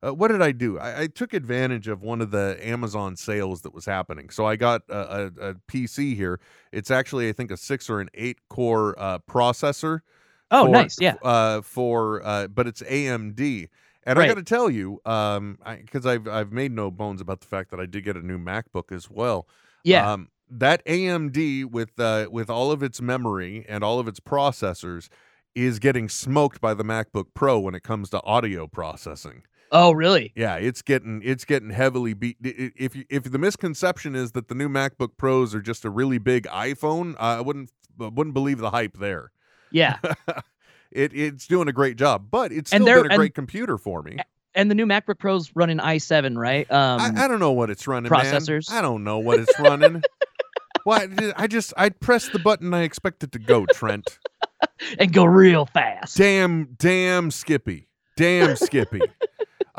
[0.00, 0.78] Uh, what did I do?
[0.78, 4.30] I, I took advantage of one of the Amazon sales that was happening.
[4.30, 6.38] So I got a, a, a PC here.
[6.72, 10.00] It's actually, I think, a six or an eight core uh, processor.
[10.50, 13.68] oh for- nice yeah Uh, for uh, but it's AMD.
[14.04, 17.46] And I got to tell you, um, because I've I've made no bones about the
[17.46, 19.46] fact that I did get a new MacBook as well.
[19.84, 24.18] yeah Um, that AMD with uh, with all of its memory and all of its
[24.20, 25.08] processors
[25.54, 29.42] is getting smoked by the MacBook Pro when it comes to audio processing.
[29.72, 32.36] Oh really Yeah, it's getting it's getting heavily beat.
[32.42, 36.18] If you, if the misconception is that the new MacBook Pros are just a really
[36.18, 39.30] big iPhone, I wouldn't I wouldn't believe the hype there.
[39.70, 39.98] yeah
[40.92, 44.02] it it's doing a great job, but it's still been a and- great computer for
[44.02, 44.18] me.
[44.54, 47.86] and the new macbook pro's running i7 right um I, I don't know what it's
[47.86, 48.10] running.
[48.10, 48.24] man.
[48.24, 48.70] processors.
[48.70, 50.02] I don't know what it's running.
[50.84, 51.06] Why?
[51.36, 53.66] I just I pressed the button I expected it to go.
[53.66, 54.18] Trent.
[54.98, 57.88] and go real fast Damn, damn Skippy.
[58.16, 59.00] Damn Skippy.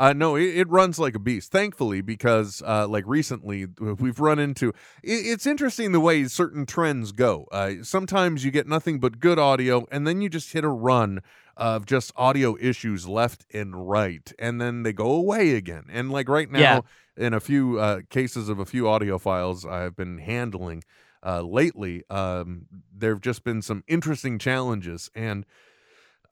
[0.00, 1.52] Uh, no, it, it runs like a beast.
[1.52, 4.70] Thankfully, because uh, like recently we've run into.
[5.02, 7.46] It, it's interesting the way certain trends go.
[7.52, 11.20] Uh, sometimes you get nothing but good audio, and then you just hit a run
[11.54, 15.84] of just audio issues left and right, and then they go away again.
[15.92, 16.80] And like right now, Yeah.
[17.26, 20.82] in a few uh, cases of a few audio files I've been handling
[21.22, 25.44] uh, lately, um, there have just been some interesting challenges and.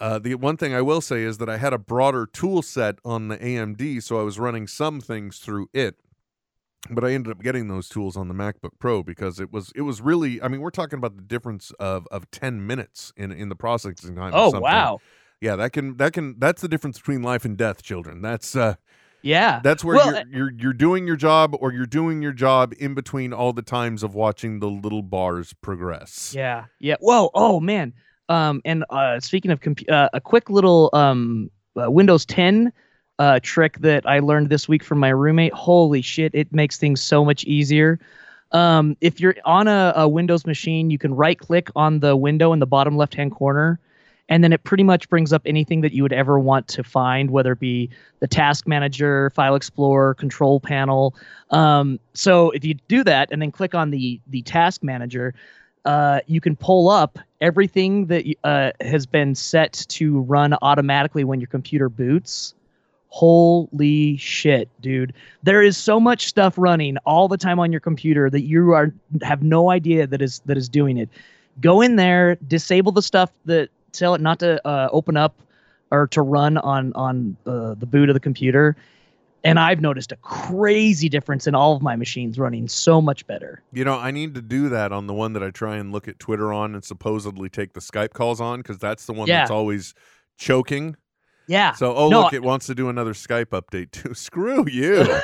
[0.01, 2.99] Uh, the one thing I will say is that I had a broader tool set
[3.05, 5.97] on the AMD, so I was running some things through it.
[6.89, 9.83] But I ended up getting those tools on the MacBook Pro because it was it
[9.83, 13.49] was really I mean we're talking about the difference of of ten minutes in in
[13.49, 14.33] the processing time.
[14.35, 15.01] Oh wow.
[15.41, 18.23] Yeah, that can that can that's the difference between life and death, children.
[18.23, 18.77] That's uh
[19.23, 19.61] Yeah.
[19.63, 22.73] that's where Well, you're, uh, you're you're doing your job or you're doing your job
[22.79, 26.33] in between all the times of watching the little bars progress.
[26.35, 26.67] Yeah.
[26.79, 26.97] Yeah.
[27.01, 27.31] Whoa.
[27.35, 27.93] Oh man.
[28.29, 28.61] Um.
[28.65, 31.51] And uh, speaking of compu- uh, a quick little um
[31.81, 32.73] uh, Windows 10
[33.19, 35.53] uh trick that I learned this week from my roommate.
[35.53, 36.35] Holy shit!
[36.35, 37.99] It makes things so much easier.
[38.53, 42.53] Um, if you're on a, a Windows machine, you can right click on the window
[42.53, 43.79] in the bottom left hand corner,
[44.29, 47.31] and then it pretty much brings up anything that you would ever want to find,
[47.31, 51.15] whether it be the task manager, file explorer, control panel.
[51.51, 55.35] Um, so if you do that and then click on the the task manager,
[55.85, 61.41] uh, you can pull up everything that uh, has been set to run automatically when
[61.41, 62.55] your computer boots.
[63.09, 65.15] Holy shit, dude.
[65.43, 68.93] There is so much stuff running all the time on your computer that you are
[69.23, 71.09] have no idea that is that is doing it.
[71.61, 75.35] Go in there, disable the stuff that tell it not to uh, open up
[75.91, 78.77] or to run on on uh, the boot of the computer.
[79.45, 83.63] And I've noticed a crazy difference in all of my machines running so much better.
[83.73, 86.09] You know, I need to do that on the one that I try and look
[86.09, 89.41] at Twitter on and supposedly take the Skype calls on because that's the one Yeah.
[89.41, 89.95] that's always
[90.39, 90.97] choking.
[91.47, 91.73] Yeah.
[91.75, 94.13] So, oh No, look, it wants to do another Skype update too.
[94.15, 95.07] Screw you.
[95.07, 95.21] uh,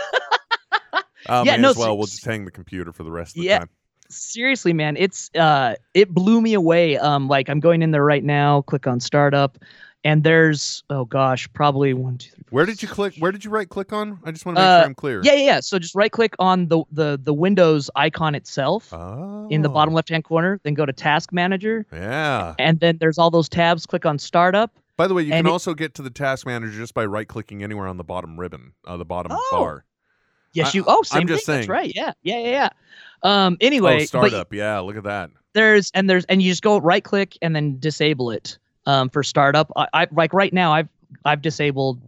[1.44, 1.96] Yeah, no, as well.
[1.98, 3.58] We'll just hang the computer for the rest of the Yeah.
[3.60, 3.70] time.
[4.10, 8.22] seriously man it's uh it blew me away um like i'm going in there right
[8.22, 9.58] now click on startup
[10.04, 13.14] and there's oh gosh probably one two three four, Where did you click?
[13.18, 14.18] Where did you right click on?
[14.24, 15.20] I just want to make Uh, sure I'm clear.
[15.24, 19.48] yeah yeah yeah so just right click on the the the windows icon itself Oh.
[19.50, 22.54] in the bottom left hand corner then go to task manager Yeah.
[22.58, 25.50] and then there's all those tabs click on startup By the way, you can it-
[25.50, 28.72] also get to the task manager just by right clicking anywhere on the bottom ribbon,
[28.86, 29.84] uh, the bottom Oh, bar.
[30.52, 32.68] yes you oh same I'm just thing, that's right yeah yeah yeah yeah
[33.22, 34.52] um anyway oh, but startup.
[34.52, 35.30] yeah, look at that.
[35.54, 39.22] there's and there's and you just go right click and then disable it um, for
[39.22, 39.70] startup.
[39.76, 40.88] I, I like right now I've
[41.24, 42.00] I've disabled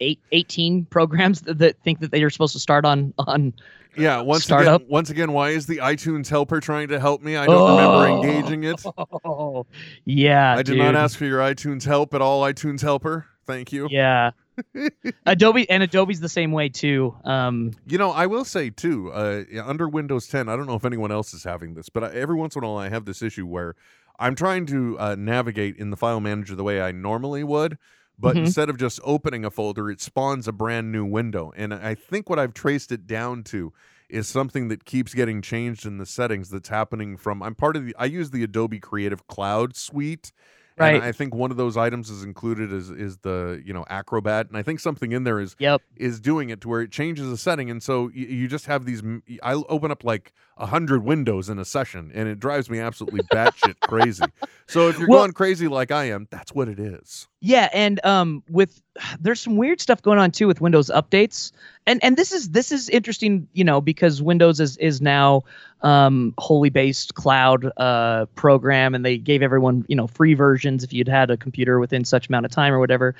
[0.00, 3.52] eight, 18 programs that, that think that they are supposed to start on on
[3.96, 4.80] Yeah, once Startup.
[4.80, 7.36] again, once again, why is the iTunes helper trying to help me?
[7.36, 8.22] I don't remember Oh.
[8.22, 8.82] engaging it.
[9.24, 9.66] oh
[10.04, 13.26] yeah I did not ask for your iTunes help at all, iTunes helper.
[13.46, 13.88] Thank you.
[13.90, 14.30] yeah
[15.26, 19.42] Adobe and Adobe's the same way too um You know, I will say too, uh,
[19.64, 22.36] under Windows 10, I don't know if anyone else is having this, but I, every
[22.36, 23.74] once in a while I have this issue where
[24.18, 27.78] I'm trying to uh, navigate in the file manager the way I normally would,
[28.18, 28.38] but Mhm.
[28.38, 31.52] instead of just opening a folder, it spawns a brand new window.
[31.56, 33.72] And I think what I've traced it down to
[34.08, 37.84] is something that keeps getting changed in the settings that's happening from I'm part of
[37.86, 40.32] the I use the Adobe Creative Cloud suite.
[40.76, 40.96] Right.
[40.96, 44.48] And I think one of those items is included is is the, you know, Acrobat.
[44.48, 47.30] And I think something in there is yep is doing it to where it changes
[47.30, 50.66] the setting and so you, you just have these m- i open up like a
[50.66, 54.24] hundred windows in a session and it drives me absolutely batshit crazy
[54.66, 58.02] so if you're Well- going crazy like i am that's what it is Yeah, and
[58.06, 58.80] um, with
[59.20, 61.52] there's some weird stuff going on too with Windows updates,
[61.86, 65.42] and and this is this is interesting, you know, because Windows is is now
[65.82, 70.92] um, wholly based cloud uh, program, and they gave everyone you know free versions if
[70.94, 73.14] you'd had a computer within such amount of time or whatever.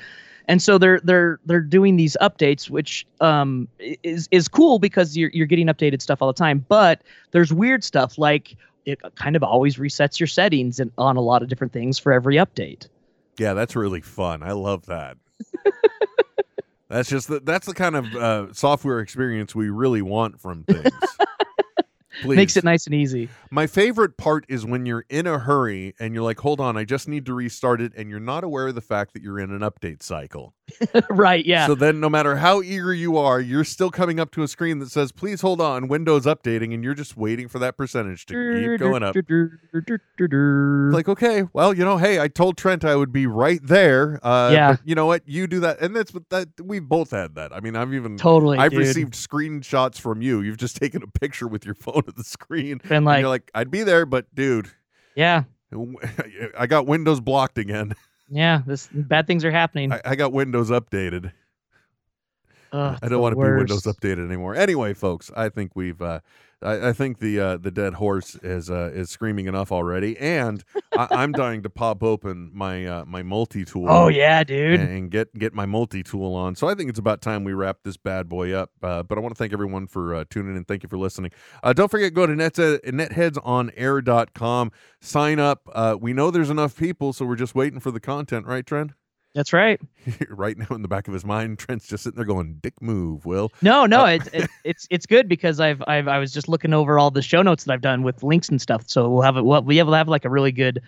[0.49, 3.69] And so they're they're they're doing these updates, which um,
[4.03, 6.65] is is cool because you're you're getting updated stuff all the time.
[6.67, 11.21] But there's weird stuff like it kind of always resets your settings and on a
[11.21, 12.89] lot of different things for every update.
[13.39, 14.43] yeah that's really fun.
[14.43, 15.17] I love that.
[16.91, 20.93] That's just the, that's the kind of uh, software experience we really want from things
[22.23, 22.37] Please.
[22.37, 23.29] Makes it nice and easy.
[23.51, 26.85] My favorite part is when you're in a hurry and you're like, hold on, I
[26.85, 29.51] just need to restart it, and you're not aware of the fact that you're in
[29.51, 30.55] an update cycle.
[31.11, 31.67] right, yeah.
[31.67, 34.79] So then, no matter how eager you are, you're still coming up to a screen
[34.79, 38.35] that says, please hold on, Windows updating, and you're just waiting for that percentage to
[38.35, 39.15] keep going up.
[40.93, 44.19] Like, okay, well, you know, hey, I told Trent I would be right there.
[44.23, 44.77] Uh, Yeah.
[44.85, 45.23] you know what?
[45.27, 45.81] You do that.
[45.81, 47.53] And that's what that we've both had that.
[47.53, 48.17] I mean, I've even.
[48.17, 48.59] totally.
[48.59, 48.81] I've dude.
[48.81, 50.41] received screenshots from you.
[50.41, 52.79] You've just taken a picture with your phone the screen.
[52.79, 54.69] Been and like, you're like, I'd be there, but dude,
[55.15, 55.45] yeah,
[56.59, 57.95] I got Windows blocked again.
[58.29, 58.63] yeah.
[58.67, 59.93] This bad things are happening.
[59.93, 61.33] I, I got Windows updated.
[62.73, 64.57] Ugh, I don't want to be Windows updated anymore.
[64.57, 66.01] Anyway, folks, I think we've.
[66.01, 66.21] Uh,
[66.65, 70.65] I, I think the uh, the dead horse is uh, is screaming enough already, and
[70.97, 73.87] I, I'm dying to pop open my uh, my multi tool.
[73.89, 74.81] Oh yeah, dude.
[74.81, 76.55] and, and get get my multi tool on.
[76.57, 78.71] So I think it's about time we wrap this bad boy up.
[78.83, 80.65] Uh, but I want to thank everyone for uh, tuning in.
[80.65, 81.31] Thank you for listening.
[81.63, 84.73] Uh, don't forget go to net, netheadsonair.com.
[85.01, 85.69] Sign up.
[85.73, 88.93] Uh, we know there's enough people, so we're just waiting for the content, right, Trent?
[89.35, 89.81] That's right.
[90.31, 93.27] right now in the back of his mind, Trent's just sitting there going, "Dick move,
[93.27, 96.49] Will." No, no, Uh, it's it, it's it's good because I've I've I was just
[96.49, 98.85] looking over all the show notes that I've done with links and stuff.
[98.87, 99.45] So we'll have it.
[99.45, 100.81] We'll, we have we'll have like a really good,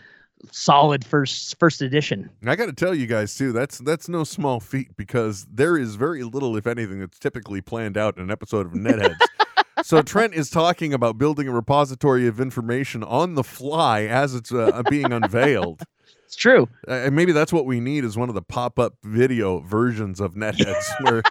[0.53, 2.31] solid first first edition.
[2.47, 5.97] I got to tell you guys too, that's that's no small feat because there is
[5.97, 9.17] very little, if anything, that's typically planned out in an episode of Netheads.
[9.83, 14.53] so Trent is talking about building a repository of information on the fly as it's
[14.53, 15.83] uh, being unveiled.
[16.27, 16.69] It's true.
[16.89, 20.85] And maybe that's what we need is one of the pop-up video versions of Netheads
[21.03, 21.23] where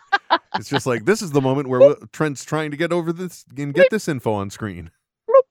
[0.56, 3.74] it's just like this is the moment where Trent's trying to get over this and
[3.74, 4.92] get this info on screen.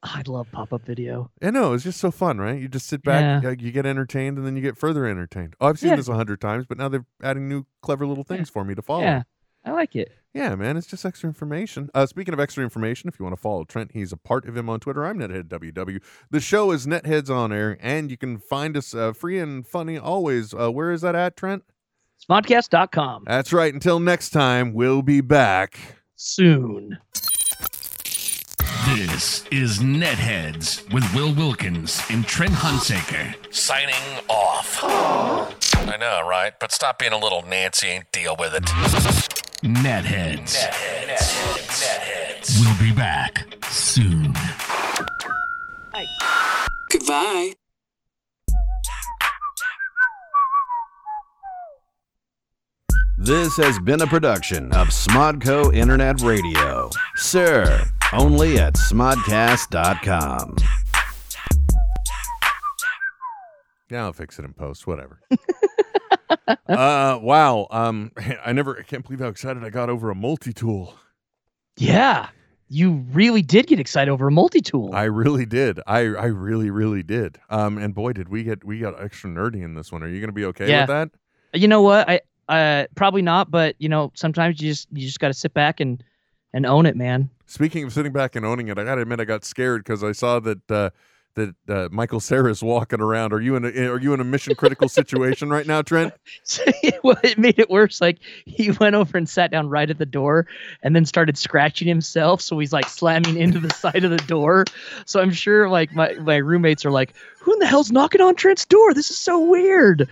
[0.02, 1.30] I'd love pop up video.
[1.42, 2.60] I know it's just so fun, right?
[2.60, 5.54] You just sit back, uh, you get entertained, and then you get further entertained.
[5.62, 5.96] Oh, I've seen Yeah.
[5.96, 8.82] this a hundred times, but now they're adding new clever little things for me to
[8.82, 9.00] follow.
[9.02, 9.22] Yeah,
[9.64, 10.12] I like it.
[10.34, 11.90] Yeah, man, it's just extra information.
[11.94, 14.56] Uh, speaking of extra information, if you want to follow Trent, he's a part of
[14.56, 15.04] him on Twitter.
[15.06, 16.02] I'm NetheadWW.
[16.28, 19.96] The show is Netheads on Air, and you can find us uh, free and funny
[19.96, 20.52] always.
[20.52, 21.62] Uh, where is that at, Trent?
[22.28, 23.72] Smodcast.com That's right.
[23.72, 25.78] Until next time, we'll be back.
[26.16, 26.98] soon.
[28.88, 33.34] This is Netheads with Will Wilkins and Trent Hunsaker.
[33.54, 33.94] Signing
[34.28, 34.80] off.
[34.82, 36.52] I know, right?
[36.58, 39.43] But stop being a little Nancy and deal with it.
[39.64, 40.60] Netheads.
[42.60, 44.34] We'll be back soon.
[46.90, 47.54] Goodbye.
[53.16, 56.90] This has been a production of Smodco Internet Radio.
[57.16, 60.56] Sir, only at smodcast.com.
[63.90, 64.86] Yeah, I'll fix it in post.
[64.86, 65.20] Whatever.
[66.48, 67.66] uh, wow.
[67.70, 68.12] Um,
[68.44, 68.78] I never.
[68.78, 70.94] I can't believe how excited I got over a multi-tool.
[71.76, 72.28] Yeah,
[72.68, 74.94] you really did get excited over a multi tool.
[74.94, 75.80] I really did.
[75.86, 77.38] I I really really did.
[77.50, 80.02] Um, and boy, did we get we got extra nerdy in this one.
[80.02, 80.82] Are you going to be okay Yeah.
[80.82, 81.10] with that?
[81.60, 82.08] You know what?
[82.08, 85.54] I uh probably not, but you know sometimes you just you just got to sit
[85.54, 86.02] back and
[86.52, 87.28] and own it, man.
[87.46, 90.04] Speaking of sitting back and owning it, I got to admit I got scared because
[90.04, 90.90] I saw that uh,
[91.34, 93.32] that uh, Michael Cera's walking around.
[93.32, 96.14] Are you in a are you in a mission critical situation right now, Trent?
[97.02, 98.00] Well, it made it worse.
[98.00, 100.46] Like he went over and sat down right at the door,
[100.82, 102.40] and then started scratching himself.
[102.40, 104.64] So he's like slamming into the side of the door.
[105.04, 108.36] So I'm sure like my my roommates are like, "Who in the hell's knocking on
[108.36, 108.94] Trent's door?
[108.94, 110.08] This is so weird."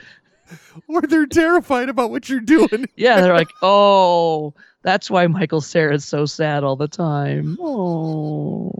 [0.86, 2.86] Or they're terrified about what you're doing.
[2.96, 8.70] Yeah, they're like, "Oh, that's why Michael Cera's so sad all the time." Oh.